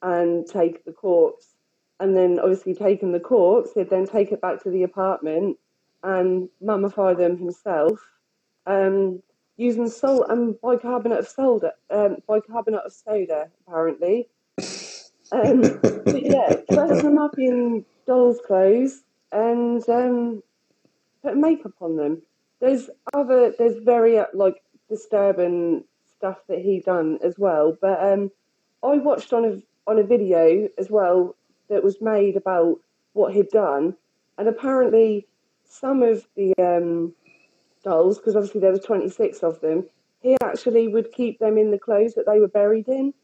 and 0.03 0.47
take 0.47 0.85
the 0.85 0.93
corpse. 0.93 1.55
And 2.01 2.17
then 2.17 2.39
obviously 2.39 2.75
taking 2.75 3.13
the 3.13 3.21
corpse, 3.21 3.71
he'd 3.75 3.91
then 3.91 4.07
take 4.07 4.31
it 4.31 4.41
back 4.41 4.63
to 4.63 4.71
the 4.71 4.85
apartment 4.85 5.59
and 6.03 6.49
mummify 6.63 7.17
them 7.17 7.37
himself, 7.39 7.99
um, 8.67 9.21
using 9.57 9.89
salt 9.89 10.27
and 10.29 10.61
bicarbonate 10.61 11.19
of 11.19 11.29
soda, 11.29 11.73
um, 11.91 12.19
bicarbonate 12.29 12.83
of 12.85 12.93
soda, 12.93 13.51
apparently. 13.67 14.29
Um, 15.33 15.61
but 15.83 16.23
yeah, 16.23 16.55
dress 16.71 17.03
them 17.03 17.19
up 17.19 17.37
in 17.37 17.85
doll's 18.07 18.41
clothes 18.47 19.03
and 19.33 19.87
um, 19.89 20.43
put 21.23 21.37
makeup 21.37 21.75
on 21.81 21.97
them. 21.97 22.23
There's 22.61 22.89
other, 23.13 23.53
there's 23.59 23.83
very 23.83 24.21
like 24.33 24.63
disturbing 24.89 25.85
stuff 26.19 26.39
that 26.49 26.59
he 26.59 26.81
done 26.81 27.19
as 27.23 27.39
well. 27.39 27.77
But 27.81 28.03
um, 28.03 28.31
I 28.83 28.97
watched 28.97 29.33
on 29.33 29.45
a 29.45 29.91
on 29.91 29.99
a 29.99 30.03
video 30.03 30.69
as 30.77 30.91
well 30.91 31.35
that 31.69 31.83
was 31.83 32.01
made 32.01 32.37
about 32.37 32.79
what 33.15 33.35
he'd 33.35 33.49
done, 33.49 33.97
and 34.37 34.49
apparently 34.49 35.27
some 35.65 36.03
of 36.03 36.27
the 36.37 36.55
um, 36.59 37.15
dolls, 37.85 38.19
because 38.19 38.37
obviously 38.37 38.61
there 38.61 38.73
were 38.73 38.79
26 38.79 39.43
of 39.43 39.61
them, 39.61 39.87
he 40.21 40.37
actually 40.43 40.89
would 40.89 41.13
keep 41.13 41.39
them 41.39 41.57
in 41.57 41.71
the 41.71 41.79
clothes 41.79 42.15
that 42.15 42.27
they 42.27 42.41
were 42.41 42.49
buried 42.49 42.89
in. 42.89 43.15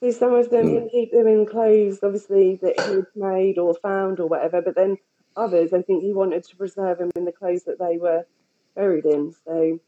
So 0.00 0.10
some 0.10 0.34
of 0.34 0.50
them 0.50 0.68
he'd 0.68 0.90
keep 0.90 1.12
them 1.12 1.26
in 1.26 1.46
clothes, 1.46 2.00
obviously 2.02 2.56
that 2.62 2.80
he 2.80 2.94
had 2.96 3.06
made 3.14 3.58
or 3.58 3.74
found 3.74 4.18
or 4.18 4.26
whatever. 4.26 4.60
But 4.60 4.74
then 4.74 4.96
others, 5.36 5.72
I 5.72 5.82
think 5.82 6.02
he 6.02 6.12
wanted 6.12 6.44
to 6.44 6.56
preserve 6.56 6.98
them 6.98 7.10
in 7.14 7.24
the 7.24 7.32
clothes 7.32 7.64
that 7.64 7.78
they 7.78 7.98
were 7.98 8.26
buried 8.74 9.04
in. 9.04 9.34
So 9.46 9.78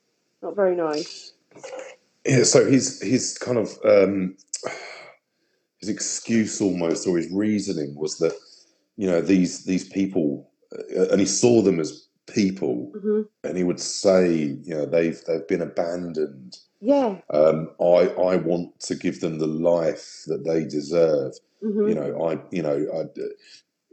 not 0.42 0.54
very 0.54 0.76
nice. 0.76 1.32
Yeah, 2.26 2.44
so 2.44 2.64
his 2.64 3.00
his 3.02 3.36
kind 3.38 3.58
of 3.58 3.78
um, 3.84 4.36
his 5.80 5.88
excuse 5.88 6.60
almost 6.60 7.06
or 7.06 7.16
his 7.16 7.30
reasoning 7.30 7.94
was 7.96 8.18
that 8.18 8.32
you 8.96 9.06
know 9.06 9.20
these 9.20 9.64
these 9.64 9.88
people 9.88 10.50
uh, 10.72 11.08
and 11.10 11.20
he 11.20 11.26
saw 11.26 11.62
them 11.62 11.80
as 11.80 12.08
people 12.26 12.90
hmm 13.00 13.22
and 13.42 13.58
he 13.58 13.64
would 13.64 13.80
say 13.80 14.32
you 14.34 14.74
know 14.74 14.86
they've 14.86 15.22
they've 15.26 15.46
been 15.48 15.60
abandoned. 15.60 16.56
Yeah. 16.80 17.18
um, 17.30 17.70
I 17.80 18.08
I 18.18 18.36
want 18.36 18.78
to 18.80 18.94
give 18.94 19.20
them 19.20 19.38
the 19.38 19.46
life 19.46 20.22
that 20.26 20.44
they 20.44 20.64
deserve. 20.64 21.32
Hmm 21.60 21.88
you 21.88 21.94
know 21.94 22.26
I 22.26 22.38
you 22.50 22.62
know 22.62 22.86
I 22.94 23.04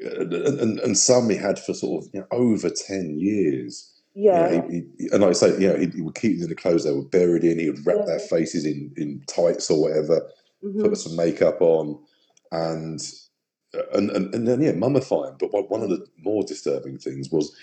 and, 0.04 0.34
and, 0.34 0.80
and 0.80 0.98
some 0.98 1.30
he 1.30 1.36
had 1.36 1.60
for 1.60 1.74
sort 1.74 2.04
of 2.04 2.10
you 2.14 2.22
know, 2.22 2.28
over 2.32 2.70
10 2.70 3.20
years 3.20 3.91
Yeah. 4.14 4.52
you 4.52 4.58
know, 4.62 4.68
he, 4.70 4.84
he, 4.98 5.10
and 5.12 5.22
like 5.22 5.30
I 5.32 5.34
say, 5.34 5.60
you 5.60 5.68
know, 5.70 5.78
he, 5.78 5.88
he 5.88 6.02
would 6.02 6.16
keep 6.16 6.38
them 6.38 6.44
in 6.44 6.50
the 6.50 6.56
clothes 6.56 6.84
they 6.84 6.92
were 6.92 7.04
buried 7.04 7.44
in. 7.44 7.60
He 7.60 7.70
would 7.70 7.86
wrap 7.86 7.98
Yeah. 8.00 8.06
their 8.06 8.20
faces 8.20 8.66
in, 8.66 8.92
in 8.98 9.22
tights 9.28 9.70
or 9.72 9.82
whatever, 9.82 10.30
hmm 10.62 10.82
put 10.82 10.98
some 10.98 11.16
makeup 11.16 11.62
on, 11.62 12.00
and 12.52 13.02
and, 13.94 14.10
and, 14.12 14.34
and 14.36 14.48
then 14.48 14.62
yeah, 14.62 14.74
mummify 14.74 15.38
mummifying. 15.38 15.40
But 15.40 15.70
one- 15.70 15.82
of 15.84 15.90
the 15.90 16.06
more 16.20 16.44
disturbing 16.44 16.98
things 16.98 17.32
was, 17.32 17.56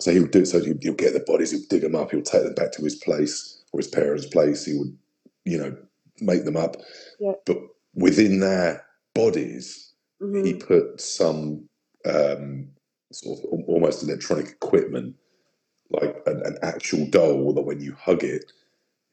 so 0.00 0.12
he 0.12 0.20
would 0.20 0.30
do 0.30 0.40
it 0.40 0.46
so. 0.46 0.62
He'll, 0.62 0.94
get 0.94 1.12
the 1.12 1.24
bodies, 1.26 1.50
he'll 1.50 1.66
dig 1.68 1.82
them 1.82 1.96
up, 1.96 2.10
he'll 2.12 2.22
take 2.22 2.44
them 2.44 2.54
back 2.54 2.72
to 2.72 2.82
his 2.84 2.94
place 2.96 3.62
or 3.72 3.80
his 3.80 3.88
parents' 3.88 4.26
place. 4.26 4.64
He 4.64 4.78
would, 4.78 4.96
you 5.44 5.58
know, 5.58 5.76
make 6.20 6.44
them 6.44 6.56
up. 6.56 6.76
Yeah. 7.18 7.32
But 7.44 7.58
within 7.94 8.40
their 8.40 8.84
bodies, 9.14 9.92
hmm 10.20 10.44
he 10.44 10.54
put 10.54 11.00
some 11.00 11.68
um, 12.04 12.68
sort 13.12 13.40
of 13.40 13.60
almost 13.68 14.02
electronic 14.02 14.48
equipment, 14.48 15.16
like 15.90 16.22
an, 16.26 16.42
an 16.44 16.58
actual 16.62 17.06
doll 17.06 17.52
that 17.54 17.62
when 17.62 17.80
you 17.80 17.94
hug 17.94 18.24
it, 18.24 18.52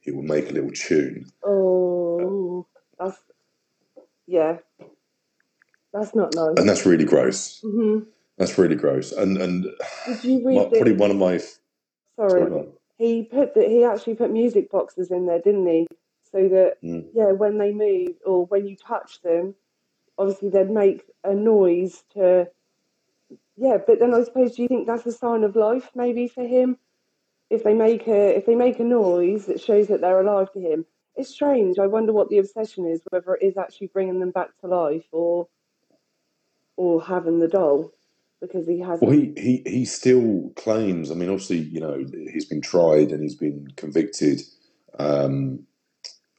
it 0.03 0.15
will 0.15 0.23
make 0.23 0.49
a 0.49 0.53
little 0.53 0.71
tune. 0.71 1.27
Oh, 1.45 2.67
that's 2.99 3.17
yeah, 4.27 4.57
that's 5.93 6.15
not 6.15 6.33
nice. 6.35 6.57
And 6.57 6.67
that's 6.69 6.85
really 6.85 7.05
gross. 7.05 7.59
hmm 7.61 7.99
That's 8.37 8.57
really 8.57 8.75
gross. 8.75 9.11
And 9.11 9.37
and 9.37 9.65
Did 10.07 10.23
you 10.23 10.39
my, 10.41 10.63
read 10.63 10.69
probably 10.71 10.93
one 10.93 11.11
of 11.11 11.17
my 11.17 11.39
Sorry, 12.17 12.41
sorry, 12.41 12.67
he 12.97 13.23
put 13.23 13.55
that 13.55 13.67
he 13.69 13.83
actually 13.83 14.15
put 14.15 14.31
music 14.31 14.71
boxes 14.71 15.11
in 15.11 15.25
there, 15.25 15.39
didn't 15.39 15.67
he? 15.67 15.87
So 16.31 16.47
that 16.49 16.77
Mm. 16.83 17.05
yeah, 17.13 17.31
when 17.31 17.57
they 17.57 17.73
move 17.73 18.15
or 18.25 18.45
when 18.45 18.67
you 18.67 18.75
touch 18.77 19.21
them, 19.21 19.55
obviously 20.17 20.49
they'd 20.49 20.69
make 20.69 21.03
a 21.23 21.33
noise 21.33 22.03
to 22.13 22.49
yeah. 23.55 23.77
But 23.85 23.99
then 23.99 24.13
I 24.13 24.23
suppose 24.23 24.55
do 24.55 24.61
you 24.61 24.67
think 24.67 24.87
that's 24.87 25.05
a 25.05 25.11
sign 25.11 25.43
of 25.43 25.55
life 25.55 25.89
maybe 25.95 26.27
for 26.27 26.45
him? 26.45 26.77
If 27.49 27.63
they 27.63 27.73
make 27.73 28.07
a 28.07 28.35
if 28.37 28.45
they 28.45 28.55
make 28.55 28.79
a 28.79 28.83
noise 28.83 29.45
that 29.45 29.61
shows 29.61 29.87
that 29.87 30.01
they're 30.01 30.21
alive 30.21 30.51
to 30.53 30.59
him, 30.59 30.85
it's 31.15 31.29
strange. 31.29 31.77
I 31.79 31.87
wonder 31.87 32.13
what 32.13 32.29
the 32.29 32.39
obsession 32.39 32.87
is, 32.87 33.01
whether 33.09 33.35
it 33.35 33.45
is 33.45 33.57
actually 33.57 33.87
bringing 33.87 34.19
them 34.19 34.31
back 34.31 34.57
to 34.61 34.67
life 34.67 35.05
or 35.11 35.47
or 36.75 37.03
having 37.03 37.39
the 37.39 37.47
doll 37.47 37.93
because 38.41 38.67
he 38.67 38.79
has 38.79 38.99
Well, 39.01 39.11
he, 39.11 39.33
he 39.37 39.63
he 39.65 39.85
still 39.85 40.51
claims. 40.55 41.11
I 41.11 41.15
mean, 41.15 41.29
obviously, 41.29 41.59
you 41.59 41.79
know, 41.79 42.03
he's 42.31 42.45
been 42.45 42.61
tried 42.61 43.11
and 43.11 43.21
he's 43.21 43.35
been 43.35 43.67
convicted 43.77 44.41
um, 44.99 45.65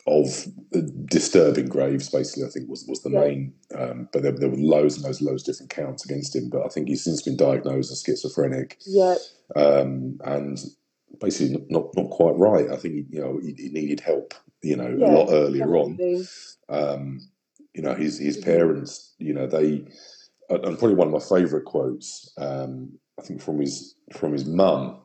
of 0.06 0.46
disturbing 1.06 1.66
graves. 1.68 2.11
Basically, 2.11 2.44
I 2.44 2.50
think 2.50 2.68
was 2.68 2.84
was 2.88 3.02
the 3.02 3.11
Yeah. 3.11 3.20
main. 3.20 3.54
Um, 3.75 4.08
but 4.12 4.23
there, 4.23 4.32
there 4.32 4.50
were 4.50 4.56
loads 4.56 4.96
and 4.96 5.04
loads 5.04 5.20
and 5.20 5.28
loads 5.28 5.42
of 5.42 5.54
different 5.54 5.70
counts 5.70 6.04
against 6.04 6.37
him. 6.37 6.50
But 6.50 6.64
I 6.64 6.68
think 6.68 6.88
he's 6.88 7.04
since 7.04 7.23
been 7.23 7.37
diagnosed 7.37 7.90
as 7.92 8.02
schizophrenic 8.02 8.78
yeah 8.87 9.16
um, 9.56 10.18
and 10.25 10.58
basically 11.20 11.64
not, 11.70 11.94
not 11.96 12.11
quite 12.11 12.37
right. 12.37 12.70
I 12.70 12.76
think 12.76 12.94
he, 12.94 13.04
you 13.11 13.20
know 13.20 13.38
he, 13.42 13.54
he 13.56 13.68
needed 13.70 14.00
help. 14.00 14.34
You 14.62 14.76
know, 14.76 14.88
yeah 14.99 15.06
a 15.08 15.12
lot 15.14 15.28
earlier 15.30 15.76
on. 15.76 15.99
Um, 16.68 17.20
you 17.75 17.82
know, 17.82 17.94
his 17.94 18.18
his 18.18 18.38
Mhm. 18.38 18.44
parents. 18.44 19.14
You 19.18 19.34
know, 19.34 19.46
they 19.46 19.84
and 20.50 20.64
and 20.64 20.78
probably 20.78 20.94
one 20.96 21.08
of 21.08 21.14
my 21.14 21.38
favourite 21.38 21.64
quotes. 21.64 22.32
Um, 22.37 22.99
I 23.18 23.23
think 23.23 23.40
from 23.40 23.61
his 23.61 23.94
from 24.12 24.32
his 24.32 24.44
mum. 24.44 25.00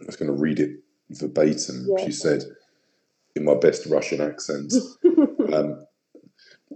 I 0.00 0.04
was 0.04 0.16
going 0.16 0.30
to 0.30 0.36
read 0.38 0.60
it 0.60 0.80
verbatim. 1.10 1.86
Yeah. 1.88 2.04
She 2.04 2.12
said, 2.12 2.44
in 3.36 3.44
my 3.44 3.54
best 3.54 3.86
Russian 3.86 4.20
accent, 4.20 4.72
um, 5.52 5.86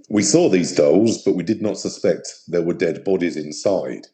"We 0.09 0.23
saw 0.23 0.49
these 0.49 0.75
dolls, 0.75 1.23
but 1.25 1.35
we 1.35 1.43
did 1.43 1.63
not 1.63 1.79
suspect 1.79 2.29
there 2.49 2.63
were 2.63 2.75
dead 2.75 3.05
bodies 3.05 3.37
inside. 3.37 4.07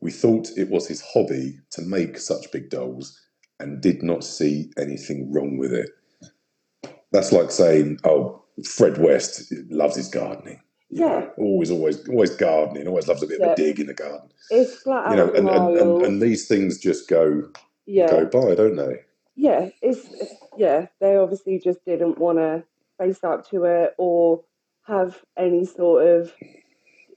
We 0.00 0.10
thought 0.10 0.50
it 0.56 0.70
was 0.70 0.88
his 0.88 1.02
hobby 1.02 1.58
to 1.72 1.82
make 1.82 2.18
such 2.18 2.50
big 2.52 2.70
dolls, 2.70 3.18
and 3.60 3.80
did 3.82 4.02
not 4.02 4.24
see 4.24 4.72
anything 4.78 5.32
wrong 5.32 5.58
with 5.58 5.72
it." 5.72 5.90
That's 7.12 7.32
like 7.32 7.50
saying, 7.50 8.00
"Oh, 8.04 8.42
Fred 8.64 8.98
West 8.98 9.52
loves 9.70 9.96
his 9.96 10.08
gardening." 10.08 10.60
You 10.90 11.00
know, 11.00 11.18
Yeah. 11.20 11.28
always, 11.38 11.70
always, 11.70 12.08
always 12.08 12.30
gardening. 12.36 12.86
Always 12.88 13.08
loves 13.08 13.22
a 13.22 13.26
bit 13.26 13.40
of 13.40 13.52
a 13.52 13.56
dig 13.56 13.80
in 13.80 13.86
the 13.88 13.94
garden. 13.94 14.28
It's 14.50 14.76
flat 14.82 15.10
You 15.10 15.16
know, 15.16 15.26
out 15.28 15.36
and, 15.36 15.48
and, 15.48 15.76
and, 15.78 16.02
and 16.06 16.22
these 16.22 16.46
things 16.46 16.78
just 16.78 17.08
go 17.08 17.50
yeah, 17.86 18.08
go 18.10 18.26
by, 18.26 18.54
don't 18.54 18.76
they? 18.76 19.00
yeah, 19.36 19.70
it's 19.82 20.06
yeah. 20.56 20.86
They 21.00 21.16
obviously 21.16 21.58
just 21.58 21.84
didn't 21.84 22.18
want 22.18 22.38
to 22.38 22.64
face 22.98 23.22
up 23.24 23.48
to 23.50 23.64
it 23.64 23.94
or 23.98 24.42
have 24.86 25.18
any 25.36 25.64
sort 25.64 26.06
of 26.06 26.32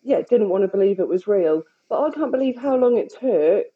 yeah, 0.03 0.21
didn't 0.21 0.49
want 0.49 0.63
to 0.63 0.67
believe 0.69 0.99
it 0.99 1.07
was 1.07 1.27
real. 1.27 1.63
But 1.89 2.03
I 2.03 2.11
can't 2.11 2.31
believe 2.31 2.57
how 2.57 2.75
long 2.77 2.97
it 2.97 3.13
took. 3.19 3.67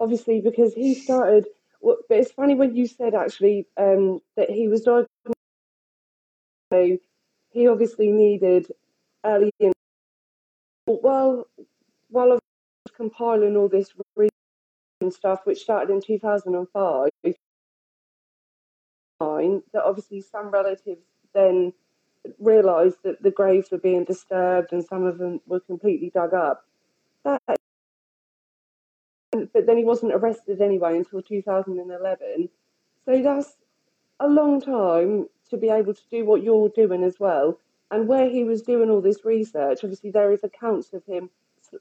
Obviously, 0.00 0.40
because 0.40 0.74
he 0.74 0.94
started. 0.94 1.46
But 1.82 1.98
it's 2.10 2.32
funny 2.32 2.54
when 2.54 2.74
you 2.76 2.86
said 2.86 3.14
actually 3.14 3.66
um, 3.76 4.20
that 4.36 4.50
he 4.50 4.68
was 4.68 4.82
diagnosed. 4.82 5.08
So 6.72 6.98
he 7.50 7.68
obviously 7.68 8.10
needed 8.10 8.66
early. 9.24 9.52
in- 9.60 9.72
Well, 10.86 11.46
while 12.10 12.32
I 12.32 12.34
was 12.34 12.40
compiling 12.96 13.56
all 13.56 13.68
this 13.68 13.92
and 15.00 15.12
stuff, 15.12 15.40
which 15.44 15.60
started 15.62 15.92
in 15.92 16.00
2005, 16.00 17.10
that 19.20 19.82
obviously 19.84 20.20
some 20.20 20.50
relatives 20.50 21.04
then 21.32 21.72
realised 22.38 22.96
that 23.04 23.22
the 23.22 23.30
graves 23.30 23.70
were 23.70 23.78
being 23.78 24.04
disturbed 24.04 24.72
and 24.72 24.84
some 24.84 25.04
of 25.04 25.18
them 25.18 25.40
were 25.46 25.60
completely 25.60 26.10
dug 26.10 26.34
up. 26.34 26.64
That, 27.24 27.40
but 29.32 29.66
then 29.66 29.76
he 29.76 29.84
wasn't 29.84 30.14
arrested 30.14 30.60
anyway 30.60 30.96
until 30.96 31.22
2011. 31.22 32.48
So 33.04 33.22
that's 33.22 33.56
a 34.20 34.28
long 34.28 34.60
time 34.60 35.28
to 35.50 35.56
be 35.56 35.68
able 35.68 35.94
to 35.94 36.02
do 36.10 36.24
what 36.24 36.42
you're 36.42 36.68
doing 36.68 37.02
as 37.02 37.18
well. 37.18 37.58
And 37.90 38.08
where 38.08 38.28
he 38.28 38.44
was 38.44 38.62
doing 38.62 38.90
all 38.90 39.00
this 39.00 39.24
research, 39.24 39.80
obviously 39.82 40.10
there 40.10 40.32
is 40.32 40.42
accounts 40.42 40.92
of 40.92 41.04
him, 41.04 41.30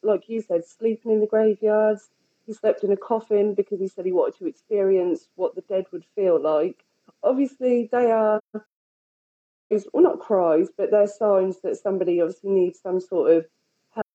like 0.01 0.27
you 0.29 0.41
said, 0.41 0.65
sleeping 0.65 1.11
in 1.11 1.19
the 1.19 1.27
graveyards. 1.27 2.09
He 2.45 2.53
slept 2.53 2.83
in 2.83 2.91
a 2.91 2.97
coffin 2.97 3.53
because 3.53 3.79
he 3.79 3.87
said 3.87 4.05
he 4.05 4.11
wanted 4.11 4.37
to 4.39 4.47
experience 4.47 5.29
what 5.35 5.55
the 5.55 5.61
dead 5.61 5.85
would 5.91 6.05
feel 6.15 6.41
like. 6.41 6.83
Obviously, 7.23 7.89
they 7.91 8.11
are, 8.11 8.39
well, 8.51 10.03
not 10.03 10.19
cries, 10.19 10.69
but 10.77 10.91
they're 10.91 11.07
signs 11.07 11.61
that 11.61 11.77
somebody 11.77 12.21
obviously 12.21 12.49
needs 12.49 12.79
some 12.81 12.99
sort 12.99 13.31
of 13.31 13.45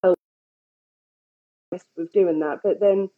help 0.03 0.19
with 1.97 2.13
doing 2.13 2.41
that. 2.41 2.61
But 2.63 2.81
then 2.81 3.11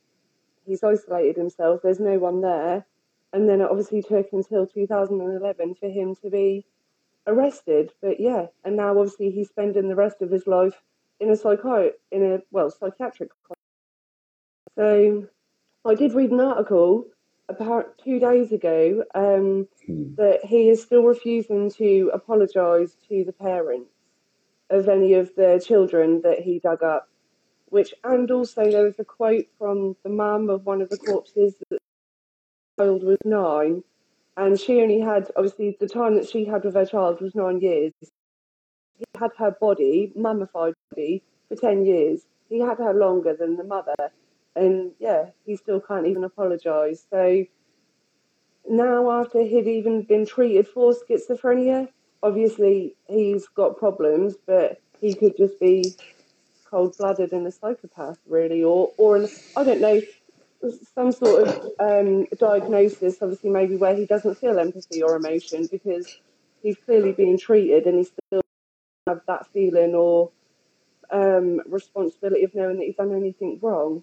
he's 0.67 0.85
isolated 0.85 1.37
himself, 1.37 1.81
there's 1.83 2.01
no 2.01 2.19
one 2.19 2.41
there. 2.41 2.87
And 3.33 3.49
then 3.49 3.61
it 3.61 3.69
obviously 3.71 4.03
took 4.03 4.29
until 4.33 4.67
2011 4.67 5.75
for 5.77 5.89
him 5.89 6.17
to 6.17 6.31
be 6.31 6.65
arrested. 7.27 7.93
But 8.03 8.21
yeah, 8.21 8.47
and 8.65 8.77
now 8.77 8.99
obviously 8.99 9.31
he's 9.31 9.49
spending 9.49 9.89
the 9.89 9.95
rest 9.95 10.21
of 10.21 10.31
his 10.31 10.47
life 10.47 10.83
in 11.21 11.29
a 11.31 11.35
psychi- 11.35 11.93
in 12.11 12.25
a 12.25 12.39
well 12.51 12.71
psychiatric. 12.71 13.31
So 14.77 15.27
I 15.85 15.95
did 15.95 16.15
read 16.15 16.31
an 16.31 16.41
article 16.41 17.07
about 17.51 17.99
two 17.99 18.19
days 18.21 18.53
ago 18.53 19.05
um, 19.15 19.69
Hmm. 19.87 20.15
that 20.17 20.45
he 20.45 20.69
is 20.69 20.83
still 20.83 21.03
refusing 21.05 21.71
to 21.73 22.11
apologise 22.13 22.97
to 23.09 23.25
the 23.25 23.33
parents 23.33 23.91
of 24.71 24.89
any 24.89 25.15
of 25.15 25.35
the 25.35 25.63
children 25.65 26.23
that 26.23 26.41
he 26.41 26.59
dug 26.59 26.83
up. 26.83 27.09
Which 27.69 27.95
and 28.05 28.31
also 28.31 28.71
there 28.71 28.85
was 28.85 28.99
a 28.99 29.05
quote 29.05 29.47
from 29.59 29.97
the 30.03 30.11
mum 30.11 30.51
of 30.51 30.67
one 30.67 30.81
of 30.83 30.91
the 30.91 30.99
corpses 30.99 31.55
that 31.59 31.69
the 31.71 31.79
child 32.79 33.05
was 33.05 33.19
nine, 33.25 33.85
and 34.37 34.59
she 34.59 34.81
only 34.83 35.01
had 35.01 35.31
obviously 35.37 35.77
the 35.79 35.89
time 35.89 36.15
that 36.17 36.29
she 36.29 36.45
had 36.45 36.65
with 36.65 36.75
her 36.75 36.87
child 36.87 37.21
was 37.21 37.35
nine 37.35 37.61
years. 37.61 37.93
He 38.99 39.05
had 39.19 39.31
her 39.39 39.53
body, 39.53 40.13
mummified 40.17 40.75
body, 40.91 41.23
for 41.49 41.57
ten 41.57 41.85
years. 41.87 42.27
He 42.49 42.59
had 42.61 42.79
her 42.79 42.93
longer 42.95 43.35
than 43.35 43.57
the 43.57 43.65
mother, 43.65 44.11
and 44.61 44.93
yeah, 44.99 45.31
he 45.47 45.57
still 45.57 45.81
can't 45.81 46.07
even 46.07 46.25
apologise. 46.25 47.05
So 47.11 47.45
now, 48.69 49.11
after 49.11 49.43
he'd 49.43 49.67
even 49.67 50.03
been 50.03 50.27
treated 50.27 50.69
for 50.69 50.95
schizophrenia, 50.95 51.89
obviously 52.23 52.95
he's 53.09 53.47
got 53.49 53.79
problems, 53.79 54.37
but 54.47 54.81
he 55.01 55.15
could 55.15 55.37
just 55.37 55.59
be 55.59 55.97
cold-blooded 56.71 57.33
and 57.33 57.47
a 57.47 57.51
psychopath, 57.51 58.19
really, 58.27 58.63
or 58.63 58.93
or 58.97 59.17
an, 59.17 59.29
I 59.57 59.65
don't 59.65 59.81
know, 59.81 60.01
some 60.95 61.11
sort 61.11 61.49
of 61.49 61.49
um, 61.81 62.27
diagnosis. 62.39 63.17
Obviously, 63.21 63.51
maybe 63.51 63.77
where 63.77 63.97
he 63.97 64.07
doesn't 64.07 64.37
feel 64.39 64.59
empathy 64.59 65.03
or 65.03 65.17
emotion 65.17 65.67
because 65.71 66.07
he's 66.63 66.77
clearly 66.85 67.13
being 67.13 67.39
treated 67.39 67.87
and 67.87 67.99
he 67.99 68.05
still 68.05 68.43
have 69.07 69.23
that 69.27 69.47
feeling 69.53 69.95
or 69.95 70.31
um, 71.11 71.61
responsibility 71.67 72.45
of 72.45 72.55
knowing 72.55 72.77
that 72.77 72.85
he's 72.85 72.97
done 72.97 73.15
anything 73.15 73.59
wrong. 73.63 74.03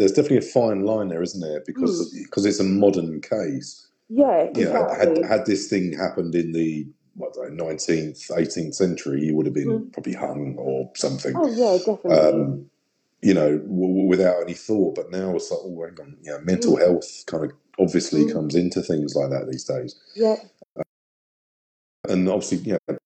There's 0.00 0.12
definitely 0.12 0.38
a 0.38 0.40
fine 0.40 0.80
line 0.86 1.08
there, 1.08 1.22
isn't 1.22 1.42
there? 1.42 1.62
Because 1.66 2.10
because 2.24 2.46
it's 2.46 2.58
a 2.58 2.64
modern 2.64 3.20
case. 3.20 3.86
Yeah, 4.08 4.48
You 4.56 4.64
know, 4.64 4.88
had 4.98 5.18
had 5.18 5.44
this 5.46 5.68
thing 5.68 5.92
happened 5.92 6.34
in 6.34 6.52
the 6.52 6.86
what 7.16 7.36
nineteenth, 7.52 8.30
eighteenth 8.34 8.74
century, 8.74 9.20
he 9.26 9.30
would 9.32 9.44
have 9.44 9.54
been 9.54 9.68
Mhm. 9.68 9.92
probably 9.92 10.14
hung 10.14 10.56
or 10.58 10.90
something. 10.96 11.34
oh 11.36 11.46
yeah, 11.46 11.76
definitely. 11.76 12.10
Um, 12.42 12.70
you 13.20 13.34
know, 13.34 13.58
w- 13.58 14.06
without 14.08 14.40
any 14.42 14.54
thought. 14.54 14.94
But 14.94 15.10
now 15.10 15.36
it's 15.36 15.50
like, 15.50 15.60
oh, 15.62 15.84
hang 15.84 16.00
on, 16.00 16.16
you 16.22 16.30
know, 16.30 16.40
mental 16.40 16.76
health 16.76 17.24
kind 17.26 17.44
of 17.44 17.52
obviously 17.78 18.24
Mm. 18.24 18.32
comes 18.32 18.54
into 18.54 18.80
things 18.80 19.14
like 19.14 19.28
that 19.30 19.48
these 19.50 19.64
days. 19.64 19.94
yeah, 20.16 20.36
and 22.08 22.26
obviously, 22.28 22.58
you 22.58 22.78
know, 22.88 22.96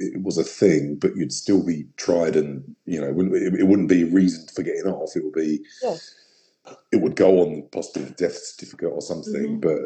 it 0.00 0.22
was 0.22 0.38
a 0.38 0.44
thing, 0.44 0.96
but 0.96 1.14
you'd 1.16 1.32
still 1.32 1.64
be 1.64 1.86
tried, 1.96 2.34
and 2.34 2.74
you 2.86 3.00
know, 3.00 3.08
it, 3.08 3.60
it 3.60 3.66
wouldn't 3.66 3.88
be 3.88 4.02
a 4.02 4.06
reason 4.06 4.46
for 4.54 4.62
getting 4.62 4.86
off. 4.86 5.14
It 5.14 5.24
would 5.24 5.34
be, 5.34 5.60
Yeah. 5.82 5.96
it 6.92 7.00
would 7.02 7.16
go 7.16 7.40
on 7.40 7.68
possibly 7.70 8.04
a 8.08 8.10
death 8.10 8.36
certificate 8.38 8.90
or 8.92 9.02
something. 9.02 9.60
Mhm. 9.60 9.60
But 9.60 9.78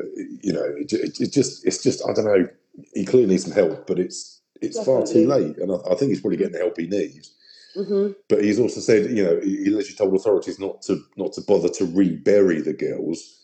you 0.43 0.53
know, 0.53 0.65
it, 0.65 0.93
it, 0.93 1.21
it 1.21 1.33
just, 1.33 1.67
it's 1.67 1.83
just, 1.83 2.03
I 2.09 2.13
don't 2.13 2.25
know. 2.27 2.49
He 2.95 3.05
clearly 3.05 3.29
needs 3.29 3.45
some 3.45 3.53
help, 3.53 3.87
but 3.87 3.99
it's 3.99 4.41
it's 4.61 4.83
far 4.85 5.05
too 5.05 5.27
late, 5.27 5.59
and 5.59 5.71
I, 5.73 5.77
I 5.91 5.95
think 5.97 6.11
he's 6.11 6.21
probably 6.21 6.39
getting 6.39 6.53
the 6.55 6.59
help 6.61 6.79
he 6.79 6.87
needs. 6.87 7.35
hmm 7.75 8.13
But 8.29 8.45
he's 8.45 8.61
also 8.61 8.81
said, 8.81 9.11
you 9.11 9.25
know, 9.25 9.41
he 9.41 9.65
he 9.65 9.71
literally 9.71 9.97
told 9.97 10.15
authorities 10.15 10.59
not 10.61 10.83
to 10.83 11.03
not 11.17 11.33
to 11.35 11.41
bother 11.43 11.69
to 11.71 11.85
rebury 11.87 12.61
the 12.61 12.73
girls 12.73 13.41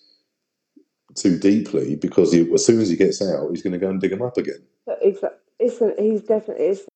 too 1.16 1.36
deeply 1.38 1.96
because 1.96 2.32
he, 2.32 2.48
as 2.54 2.64
soon 2.64 2.80
as 2.80 2.88
he 2.88 2.96
gets 2.96 3.20
out, 3.20 3.50
he's 3.50 3.62
going 3.62 3.72
to 3.72 3.78
go 3.78 3.90
and 3.90 4.00
dig 4.00 4.10
them 4.12 4.22
up 4.22 4.36
again. 4.36 4.62
Exactly, 5.02 5.39
it's 5.60 5.80
an, 5.80 5.94
he's 5.98 6.22
definitely 6.22 6.66
it's 6.66 6.86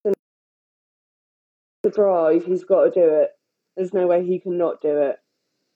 the 1.83 1.91
drive. 1.91 2.45
He's 2.45 2.65
got 2.65 2.85
to 2.85 2.91
do 2.91 3.15
it. 3.23 3.31
There's 3.77 3.93
no 3.93 4.07
way 4.07 4.25
he 4.25 4.41
can 4.41 4.59
not 4.59 4.81
do 4.81 5.03
it. 5.03 5.17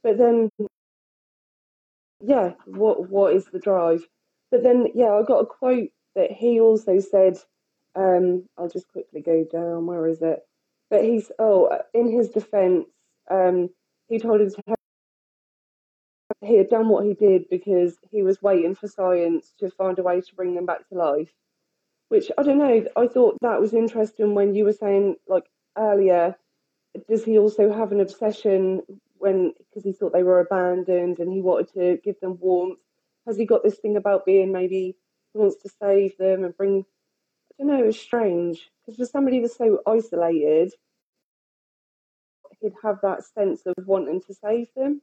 But 0.03 0.19
then, 0.19 0.51
yeah, 2.21 2.53
what 2.67 3.11
what 3.11 3.35
is 3.35 3.47
the 3.47 3.59
drive? 3.59 4.07
But 4.51 4.63
then, 4.63 4.89
yeah, 4.95 5.13
I 5.13 5.23
got 5.23 5.41
a 5.41 5.47
quote 5.47 5.91
that 6.17 6.33
he 6.33 6.61
also 6.61 6.99
said. 6.99 7.39
Um, 7.95 8.45
I'll 8.57 8.69
just 8.69 8.87
quickly 8.89 9.21
go 9.21 9.45
down. 9.51 9.87
Where 9.87 10.07
is 10.07 10.23
it? 10.23 10.41
But 10.89 11.05
he's 11.05 11.31
oh, 11.39 11.81
in 11.93 12.11
his 12.11 12.31
defence, 12.31 12.87
um, 13.31 13.71
he 14.09 14.19
told 14.19 14.41
his 14.41 14.57
he 16.45 16.57
had 16.57 16.71
done 16.71 16.89
what 16.89 17.05
he 17.05 17.15
did 17.15 17.49
because 17.51 17.97
he 18.11 18.23
was 18.23 18.41
waiting 18.41 18.75
for 18.75 18.87
science 18.87 19.53
to 19.59 19.71
find 19.71 19.99
a 19.99 20.03
way 20.03 20.21
to 20.21 20.35
bring 20.37 20.55
them 20.55 20.67
back 20.67 20.89
to 20.89 20.95
life. 20.95 21.33
Which 22.09 22.31
I 22.39 22.43
don't 22.43 22.59
know. 22.59 22.87
I 22.97 23.07
thought 23.07 23.37
that 23.43 23.61
was 23.61 23.75
interesting 23.75 24.35
when 24.35 24.55
you 24.55 24.65
were 24.65 24.73
saying 24.73 25.17
like 25.27 25.45
earlier. 25.77 26.37
Does 27.09 27.25
he 27.25 27.39
also 27.39 27.73
have 27.73 27.93
an 27.93 28.01
obsession 28.01 28.83
when 29.19 29.53
because 29.59 29.85
he 29.85 29.93
thought 29.93 30.13
they 30.13 30.23
were 30.23 30.41
abandoned 30.41 31.19
and 31.19 31.33
he 31.33 31.43
wanted 31.43 31.73
to 31.75 31.99
give 32.03 32.19
them 32.21 32.39
warmth? 32.41 32.79
Has 33.27 33.37
he 33.37 33.45
got 33.45 33.63
this 33.63 33.79
thing 33.79 33.97
about 33.97 34.25
being 34.25 34.53
maybe 34.53 34.97
he 35.33 35.39
wants 35.39 35.57
to 35.63 35.69
save 35.81 36.17
them 36.17 36.45
and 36.45 36.57
bring? 36.57 36.87
I 37.53 37.63
don't 37.63 37.67
know. 37.67 37.85
It's 37.85 38.01
strange 38.01 38.71
because 38.87 38.99
for 38.99 39.05
somebody 39.05 39.41
that's 39.41 39.57
so 39.57 39.81
isolated, 39.87 40.73
he'd 42.61 42.73
have 42.83 43.01
that 43.03 43.25
sense 43.25 43.63
of 43.67 43.75
wanting 43.87 44.23
to 44.23 44.35
save 44.35 44.69
them. 44.75 45.03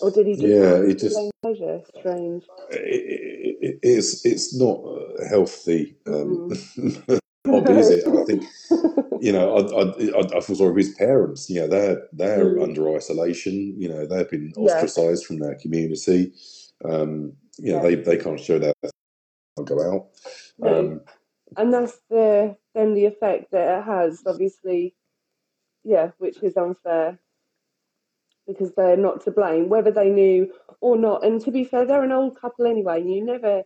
Or 0.00 0.10
did 0.10 0.26
he 0.26 0.34
just 0.34 0.46
Yeah, 0.46 0.76
it 0.76 0.98
just 0.98 1.18
pleasure? 1.42 1.80
Strange. 1.98 2.44
it, 2.70 3.56
it, 3.60 3.78
it's 3.82 4.24
it's 4.24 4.54
not 4.54 4.80
healthy 5.28 5.96
um, 6.06 6.50
Mm. 7.46 7.64
hobby, 7.66 7.78
is 7.78 7.90
it? 7.90 8.04
And 8.04 8.18
I 8.18 8.24
think 8.24 8.44
you 9.22 9.32
know, 9.32 9.56
I, 9.56 9.60
I, 9.62 10.36
I, 10.36 10.40
feel 10.40 10.56
sorry 10.56 10.72
for 10.72 10.78
his 10.78 10.94
parents. 10.94 11.48
You 11.48 11.60
know, 11.60 11.68
they're 11.68 12.02
they're 12.12 12.56
Mm. 12.56 12.62
under 12.62 12.94
isolation. 12.96 13.74
You 13.80 13.88
know, 13.88 14.06
they've 14.06 14.28
been 14.30 14.52
Yeah. 14.56 14.74
ostracised 14.74 15.24
from 15.24 15.38
their 15.38 15.54
community. 15.54 16.34
Um, 16.84 17.32
you 17.58 17.72
know, 17.72 17.82
Yeah. 17.82 17.82
they 17.82 17.94
they 17.94 18.16
can't 18.18 18.38
show 18.40 18.58
their 18.58 18.74
can't 19.56 19.68
go 19.68 19.80
out. 19.82 20.08
No. 20.58 20.78
Um, 20.78 21.00
and 21.56 21.72
that's 21.72 21.98
the 22.10 22.56
then 22.74 22.94
the 22.94 23.06
effect 23.06 23.50
that 23.52 23.78
it 23.78 23.84
has 23.84 24.22
obviously 24.26 24.94
yeah 25.84 26.10
which 26.18 26.42
is 26.42 26.56
unfair 26.56 27.18
because 28.48 28.72
they're 28.74 28.96
not 28.96 29.22
to 29.24 29.30
blame 29.30 29.68
whether 29.68 29.92
they 29.92 30.08
knew 30.08 30.52
or 30.80 30.96
not. 30.96 31.24
And 31.24 31.40
to 31.42 31.52
be 31.52 31.62
fair 31.64 31.84
they're 31.84 32.02
an 32.02 32.10
old 32.12 32.40
couple 32.40 32.66
anyway 32.66 33.02
you 33.04 33.24
never 33.24 33.62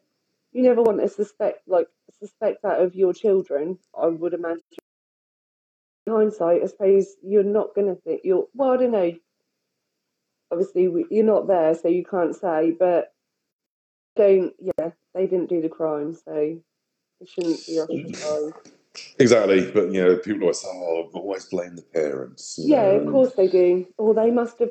you 0.52 0.62
never 0.62 0.82
want 0.82 1.00
to 1.00 1.08
suspect 1.08 1.66
like 1.66 1.88
suspect 2.18 2.62
that 2.62 2.80
of 2.80 2.94
your 2.94 3.14
children 3.14 3.78
i 3.98 4.06
would 4.06 4.34
imagine. 4.34 4.62
In 6.06 6.12
hindsight 6.12 6.62
i 6.62 6.66
suppose 6.66 7.06
you're 7.22 7.44
not 7.44 7.74
going 7.74 7.86
to 7.86 8.00
think 8.02 8.22
you're 8.24 8.46
well 8.54 8.72
i 8.72 8.76
don't 8.76 8.92
know. 8.92 9.12
Obviously 10.50 11.06
you're 11.10 11.24
not 11.24 11.46
there 11.46 11.74
so 11.74 11.88
you 11.88 12.04
can't 12.04 12.36
say 12.36 12.72
but 12.78 13.14
don't 14.16 14.52
yeah 14.60 14.90
they 15.14 15.26
didn't 15.26 15.48
do 15.48 15.62
the 15.62 15.70
crime 15.70 16.12
so 16.12 16.58
it 17.20 17.28
shouldn't 17.28 17.64
be 17.66 17.80
ostracized 17.80 18.72
exactly, 19.18 19.70
but 19.70 19.92
you 19.92 20.02
know, 20.02 20.16
people 20.16 20.42
always 20.42 20.60
say, 20.60 20.68
"Oh, 20.70 21.10
always 21.14 21.44
blame 21.46 21.76
the 21.76 21.82
parents." 21.82 22.56
Yeah, 22.58 22.82
know, 22.82 23.00
of 23.00 23.12
course 23.12 23.34
they 23.34 23.48
do. 23.48 23.86
Or 23.98 24.14
they 24.14 24.30
must 24.30 24.58
have 24.58 24.70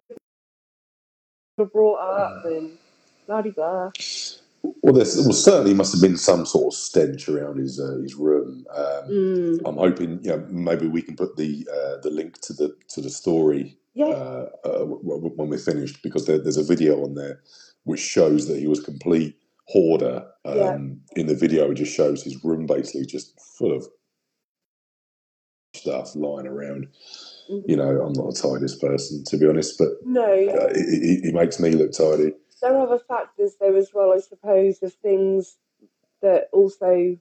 brought 1.71 1.99
up 1.99 2.45
and 2.45 2.77
blah 3.27 3.41
blah. 3.41 3.91
Well, 4.63 4.93
there 4.93 5.05
well, 5.05 5.33
certainly 5.33 5.73
must 5.73 5.93
have 5.93 6.01
been 6.01 6.17
some 6.17 6.45
sort 6.45 6.73
of 6.73 6.77
stench 6.77 7.27
around 7.29 7.57
his 7.57 7.79
uh, 7.79 7.99
his 8.01 8.15
room. 8.15 8.65
Um, 8.73 9.03
Mm. 9.09 9.61
I'm 9.65 9.75
hoping, 9.77 10.19
you 10.23 10.29
know, 10.31 10.45
maybe 10.49 10.87
we 10.87 11.01
can 11.01 11.15
put 11.15 11.35
the 11.35 11.67
uh, 11.71 11.97
the 12.01 12.11
link 12.11 12.39
to 12.41 12.53
the 12.53 12.75
to 12.89 13.01
the 13.01 13.09
story 13.09 13.77
Yeah, 13.95 14.07
uh, 14.07 14.49
uh, 14.63 14.85
when 14.85 15.49
we're 15.49 15.57
finished 15.57 16.01
because 16.03 16.25
there, 16.25 16.37
there's 16.37 16.57
a 16.57 16.63
video 16.63 17.03
on 17.03 17.15
there 17.15 17.41
which 17.83 17.99
shows 17.99 18.47
that 18.47 18.59
he 18.59 18.67
was 18.67 18.79
complete 18.79 19.35
hoarder. 19.67 20.27
Um, 20.45 20.57
Yeah. 20.57 20.77
In 21.15 21.27
the 21.27 21.35
video, 21.35 21.71
it 21.71 21.75
just 21.75 21.93
shows 21.95 22.23
his 22.23 22.43
room 22.43 22.65
basically 22.67 23.05
just 23.05 23.39
full 23.57 23.75
of 23.75 23.87
stuff 25.73 26.15
lying 26.15 26.47
around. 26.47 26.87
mhm. 27.49 27.63
You 27.67 27.77
know, 27.77 28.01
I'm 28.01 28.13
not 28.13 28.37
a 28.37 28.41
tidiest 28.41 28.81
person 28.81 29.23
to 29.25 29.37
be 29.37 29.47
honest, 29.47 29.77
but 29.77 29.89
no, 30.05 30.23
uh, 30.23 30.73
he 30.75 31.31
makes 31.33 31.59
me 31.59 31.71
look 31.71 31.91
tidy. 31.91 32.33
there 32.61 32.75
are 32.75 32.85
other 32.87 32.99
factors 32.99 33.55
though 33.59 33.75
as 33.75 33.91
well, 33.93 34.13
I 34.13 34.19
suppose, 34.19 34.81
of 34.83 34.93
things 34.95 35.57
that 36.21 36.49
also 36.53 37.17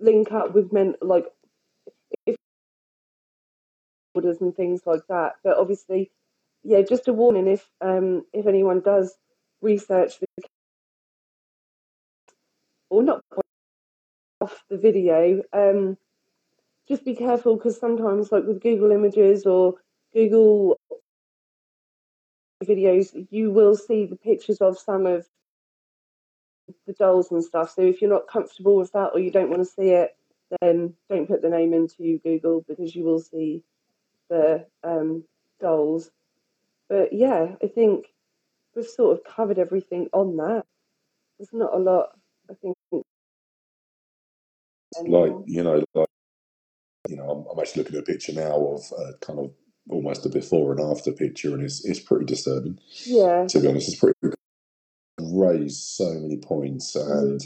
link 0.00 0.32
up 0.32 0.54
with 0.54 0.72
men, 0.72 0.94
like 1.02 1.26
if 2.26 2.36
orders 4.14 4.40
and 4.40 4.54
things 4.56 4.82
like 4.86 5.02
that. 5.08 5.34
But 5.44 5.58
obviously, 5.58 6.10
yeah, 6.62 6.82
just 6.82 7.08
a 7.08 7.12
warning 7.12 7.46
if 7.48 7.68
um 7.80 8.24
if 8.32 8.46
anyone 8.46 8.80
does 8.80 9.14
research 9.60 10.18
the 10.20 10.26
or 12.90 13.02
not 13.02 13.22
off 14.40 14.64
the 14.70 14.78
video, 14.78 15.42
um, 15.52 15.98
just 16.88 17.04
be 17.04 17.14
careful 17.14 17.56
because 17.56 17.78
sometimes, 17.78 18.32
like 18.32 18.44
with 18.44 18.62
Google 18.62 18.90
Images 18.90 19.44
or 19.44 19.74
Google 20.14 20.78
videos, 22.64 23.26
you 23.30 23.50
will 23.50 23.76
see 23.76 24.06
the 24.06 24.16
pictures 24.16 24.58
of 24.58 24.78
some 24.78 25.06
of 25.06 25.26
the 26.86 26.92
dolls 26.94 27.30
and 27.30 27.44
stuff. 27.44 27.74
So 27.74 27.82
if 27.82 28.00
you're 28.00 28.10
not 28.10 28.26
comfortable 28.26 28.76
with 28.76 28.92
that 28.92 29.10
or 29.14 29.20
you 29.20 29.30
don't 29.30 29.50
want 29.50 29.60
to 29.60 29.66
see 29.66 29.90
it, 29.90 30.16
then 30.60 30.94
don't 31.10 31.28
put 31.28 31.42
the 31.42 31.50
name 31.50 31.74
into 31.74 32.18
Google 32.24 32.64
because 32.66 32.94
you 32.94 33.04
will 33.04 33.20
see 33.20 33.62
the 34.30 34.66
um, 34.82 35.24
dolls. 35.60 36.10
But 36.88 37.12
yeah, 37.12 37.54
I 37.62 37.66
think 37.66 38.06
we've 38.74 38.86
sort 38.86 39.18
of 39.18 39.24
covered 39.24 39.58
everything 39.58 40.08
on 40.12 40.36
that. 40.38 40.64
There's 41.38 41.52
not 41.52 41.74
a 41.74 41.78
lot, 41.78 42.18
I 42.50 42.54
think. 42.54 42.76
Like 45.06 45.32
you 45.46 45.62
know, 45.62 45.84
like 45.94 46.08
you 47.08 47.16
know, 47.16 47.30
I'm, 47.30 47.46
I'm 47.52 47.60
actually 47.60 47.84
looking 47.84 47.96
at 47.98 48.04
a 48.04 48.12
picture 48.12 48.34
now 48.34 48.56
of 48.66 48.82
uh, 48.98 49.12
kind 49.22 49.40
of 49.40 49.52
almost 49.90 50.26
a 50.26 50.30
before 50.30 50.72
and 50.72 50.80
after 50.82 51.12
picture, 51.12 51.54
and 51.54 51.64
it's 51.64 51.84
it's 51.86 52.00
pretty 52.00 52.26
disturbing. 52.26 52.78
yeah, 53.04 53.48
To 53.48 53.60
be 53.60 53.68
honest, 53.68 53.88
it's 53.90 54.00
pretty 54.00 54.18
raised 55.20 55.82
so 55.82 56.14
many 56.14 56.38
points, 56.38 56.96
and 56.96 57.42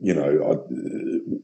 you 0.00 0.14
know, 0.14 0.24
I, 0.28 0.54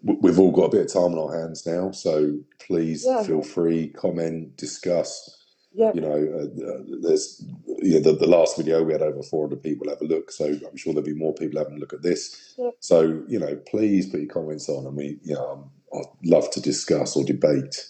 w- 0.07 0.21
we've 0.23 0.39
all 0.41 0.53
got 0.53 0.65
a 0.67 0.71
bit 0.71 0.87
of 0.87 0.93
time 0.93 1.19
on 1.19 1.19
our 1.19 1.41
hands 1.41 1.67
now, 1.67 1.93
so 1.93 2.39
please 2.61 3.07
Yeah. 3.07 3.23
feel 3.27 3.43
free, 3.43 3.89
comment, 3.91 4.57
discuss. 4.57 5.37
yeah, 5.75 5.93
You 5.93 6.03
know, 6.03 6.11
uh, 6.13 6.67
uh, 6.73 6.83
there's 7.03 7.45
you 7.83 7.95
know, 7.95 8.01
the, 8.01 8.17
the 8.19 8.29
last 8.29 8.57
video 8.59 8.83
we 8.85 8.93
had 8.93 9.03
over 9.03 9.23
400 9.23 9.63
people 9.63 9.89
have 9.91 10.03
a 10.03 10.07
look, 10.07 10.33
so 10.33 10.47
I'm 10.47 10.77
sure 10.77 10.95
there'll 10.95 11.07
be 11.07 11.15
more 11.15 11.35
people 11.35 11.59
having 11.61 11.77
a 11.77 11.81
look 11.81 11.95
at 11.95 12.03
this. 12.03 12.57
Yeah. 12.59 12.71
So 12.81 13.23
you 13.29 13.39
know, 13.41 13.57
please 13.69 14.09
put 14.09 14.21
your 14.21 14.31
comments 14.33 14.69
on, 14.69 14.87
and 14.87 14.97
we, 14.97 15.19
you 15.23 15.35
know, 15.35 15.71
I'd 15.95 16.05
love 16.25 16.51
to 16.53 16.61
discuss 16.61 17.17
or 17.17 17.25
debate 17.25 17.87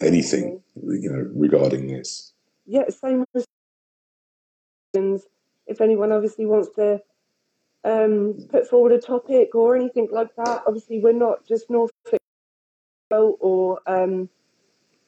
anything, 0.00 0.62
you 0.76 1.10
know, 1.10 1.28
regarding 1.34 1.88
this. 1.88 2.32
yeah. 2.66 2.88
Same 2.88 3.24
questions. 4.94 5.22
If 5.66 5.80
anyone 5.80 6.12
obviously 6.12 6.46
wants 6.46 6.68
to 6.76 7.00
um, 7.84 8.46
put 8.50 8.68
forward 8.68 8.92
a 8.92 9.00
topic 9.00 9.54
or 9.54 9.76
anything 9.76 10.08
like 10.10 10.34
that, 10.36 10.62
obviously 10.66 11.00
we're 11.00 11.12
not 11.12 11.46
just 11.46 11.68
Norfolk 11.68 12.20
or 13.10 13.80
um, 13.86 14.28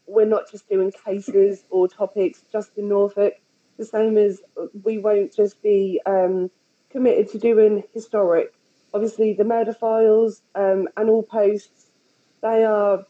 we're 0.06 0.26
not 0.26 0.50
just 0.50 0.68
doing 0.68 0.92
cases 1.04 1.64
or 1.70 1.88
topics 1.88 2.44
just 2.50 2.76
in 2.76 2.88
Norfolk. 2.88 3.34
The 3.78 3.84
same 3.84 4.18
as 4.18 4.42
we 4.82 4.98
won't 4.98 5.34
just 5.34 5.62
be 5.62 6.00
um, 6.04 6.50
committed 6.90 7.30
to 7.30 7.38
doing 7.38 7.84
historic. 7.94 8.52
Obviously, 8.92 9.32
the 9.32 9.44
murder 9.44 9.72
files 9.72 10.42
um, 10.54 10.88
and 10.96 11.08
all 11.08 11.22
posts, 11.22 11.86
they 12.42 12.64
are 12.64 13.04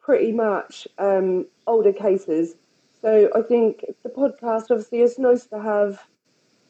pretty 0.00 0.32
much 0.32 0.86
um, 0.98 1.46
older 1.66 1.92
cases. 1.92 2.54
So 3.02 3.30
I 3.34 3.42
think 3.42 3.84
the 4.02 4.08
podcast, 4.08 4.70
obviously, 4.70 5.00
it's 5.00 5.18
nice 5.18 5.46
to 5.46 5.60
have 5.60 6.00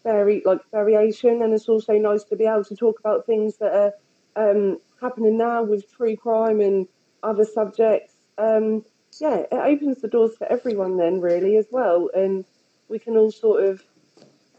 vari- 0.05 0.43
like 0.45 0.61
variation, 0.71 1.43
and 1.43 1.53
it's 1.53 1.69
also 1.69 1.95
nice 1.95 2.25
to 2.25 2.37
be 2.37 2.45
able 2.45 2.65
to 2.65 2.77
talk 2.77 2.99
about 3.01 3.27
things 3.27 3.57
that 3.59 3.73
are 3.73 3.93
um, 4.37 4.79
happening 5.01 5.37
now 5.39 5.63
with 5.63 5.91
true 5.93 6.17
crime 6.17 6.61
and 6.61 6.87
other 7.23 7.45
subjects, 7.45 8.15
um, 8.39 8.85
yeah, 9.21 9.37
it 9.37 9.49
opens 9.53 10.01
the 10.03 10.09
doors 10.09 10.37
for 10.37 10.47
everyone 10.47 10.97
then, 10.97 11.21
really, 11.21 11.57
as 11.57 11.67
well. 11.71 12.11
And 12.15 12.45
we 12.89 12.99
can 12.99 13.17
all 13.17 13.31
sort 13.31 13.65
of 13.65 13.83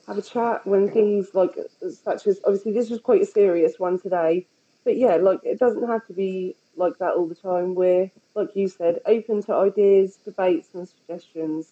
have 0.07 0.17
a 0.17 0.21
chat 0.21 0.65
when 0.65 0.89
things 0.89 1.29
like 1.33 1.55
such 2.03 2.27
as 2.27 2.39
obviously 2.45 2.71
this 2.71 2.89
was 2.89 2.99
quite 2.99 3.21
a 3.21 3.25
serious 3.25 3.77
one 3.77 3.99
today, 3.99 4.47
but 4.83 4.97
yeah, 4.97 5.15
like 5.15 5.39
it 5.43 5.59
doesn't 5.59 5.87
have 5.87 6.05
to 6.07 6.13
be 6.13 6.55
like 6.77 6.97
that 6.99 7.13
all 7.13 7.27
the 7.27 7.35
time. 7.35 7.75
We're 7.75 8.11
like 8.35 8.55
you 8.55 8.67
said, 8.67 8.99
open 9.05 9.43
to 9.43 9.53
ideas, 9.53 10.17
debates, 10.23 10.69
and 10.73 10.87
suggestions. 10.87 11.67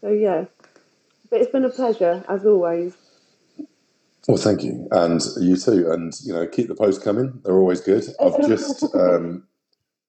So 0.00 0.10
yeah, 0.10 0.46
but 1.30 1.40
it's 1.40 1.52
been 1.52 1.64
a 1.64 1.70
pleasure 1.70 2.24
as 2.28 2.46
always. 2.46 2.96
Well, 4.26 4.36
thank 4.36 4.62
you, 4.62 4.88
and 4.90 5.22
you 5.40 5.56
too, 5.56 5.90
and 5.90 6.12
you 6.22 6.34
know, 6.34 6.46
keep 6.46 6.68
the 6.68 6.74
posts 6.74 7.02
coming. 7.02 7.40
They're 7.44 7.58
always 7.58 7.80
good. 7.80 8.04
I've 8.20 8.46
just, 8.46 8.84
um, 8.94 9.44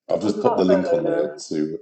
I've 0.09 0.21
just 0.21 0.41
put 0.41 0.57
the 0.57 0.65
link 0.65 0.87
on 0.87 1.05
there 1.05 1.37
to. 1.49 1.79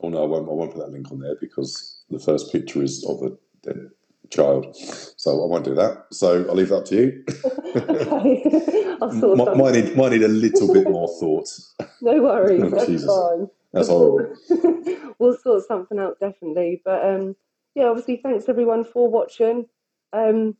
Oh 0.00 0.08
no, 0.10 0.22
I 0.22 0.26
won't. 0.26 0.48
I 0.48 0.52
won't 0.52 0.72
put 0.72 0.80
that 0.80 0.92
link 0.92 1.10
on 1.10 1.20
there 1.20 1.36
because 1.40 2.02
the 2.10 2.20
first 2.20 2.52
picture 2.52 2.82
is 2.82 3.04
of 3.04 3.22
a 3.22 3.36
dead 3.62 3.90
child, 4.30 4.74
so 4.76 5.42
I 5.42 5.46
won't 5.46 5.64
do 5.64 5.74
that. 5.74 6.06
So 6.12 6.46
I'll 6.48 6.54
leave 6.54 6.68
that 6.68 6.86
to 6.86 6.96
you. 6.96 7.24
okay, 7.76 8.96
I'll 9.00 9.12
sort 9.12 9.38
might, 9.38 9.56
might 9.56 9.74
need 9.74 9.96
might 9.96 10.12
need 10.12 10.22
a 10.22 10.28
little 10.28 10.72
bit 10.72 10.88
more 10.88 11.08
thought. 11.20 11.48
No 12.00 12.22
worries, 12.22 12.62
Oh, 12.64 12.70
that's 12.70 12.86
Jesus. 12.86 13.06
fine. 13.06 13.48
That's 13.72 13.88
horrible. 13.88 14.34
we'll 15.18 15.36
sort 15.36 15.64
something 15.66 15.98
out 15.98 16.18
definitely. 16.20 16.80
But 16.84 17.04
um, 17.04 17.36
yeah, 17.74 17.86
obviously, 17.86 18.16
thanks 18.22 18.48
everyone 18.48 18.84
for 18.84 19.10
watching. 19.10 19.66
Um, 20.12 20.56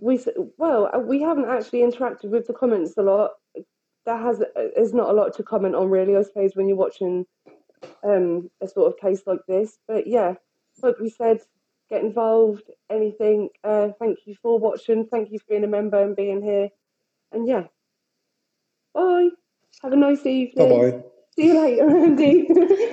we 0.00 0.18
well, 0.56 0.90
uh, 0.94 0.98
we 1.00 1.20
haven't 1.20 1.48
actually 1.48 1.80
interacted 1.80 2.30
with 2.30 2.46
the 2.46 2.54
comments 2.54 2.94
a 2.96 3.02
lot. 3.02 3.32
There 4.06 4.16
has 4.16 4.42
is 4.76 4.94
not 4.94 5.10
a 5.10 5.12
lot 5.12 5.34
to 5.36 5.42
comment 5.42 5.74
on 5.74 5.90
really, 5.90 6.16
I 6.16 6.22
suppose, 6.22 6.52
when 6.54 6.66
you're 6.68 6.76
watching 6.78 7.26
um 8.04 8.50
a 8.62 8.68
sort 8.68 8.92
of 8.92 8.98
case 8.98 9.22
like 9.26 9.40
this. 9.46 9.78
But 9.86 10.06
yeah, 10.06 10.34
like 10.82 10.98
we 10.98 11.10
said, 11.10 11.40
get 11.90 12.02
involved. 12.02 12.62
Anything. 12.90 13.50
Uh, 13.64 13.90
thank 13.98 14.18
you 14.26 14.36
for 14.42 14.58
watching. 14.58 15.06
Thank 15.06 15.30
you 15.30 15.38
for 15.38 15.46
being 15.50 15.64
a 15.64 15.68
member 15.68 16.02
and 16.02 16.16
being 16.16 16.42
here. 16.42 16.68
And 17.32 17.46
yeah, 17.48 17.64
bye. 18.94 19.28
Have 19.82 19.92
a 19.92 19.96
nice 19.96 20.24
evening. 20.26 20.68
Bye 20.68 20.90
bye. 20.90 21.04
See 21.36 21.46
you 21.48 21.60
later, 21.60 21.90
Andy. 21.90 22.48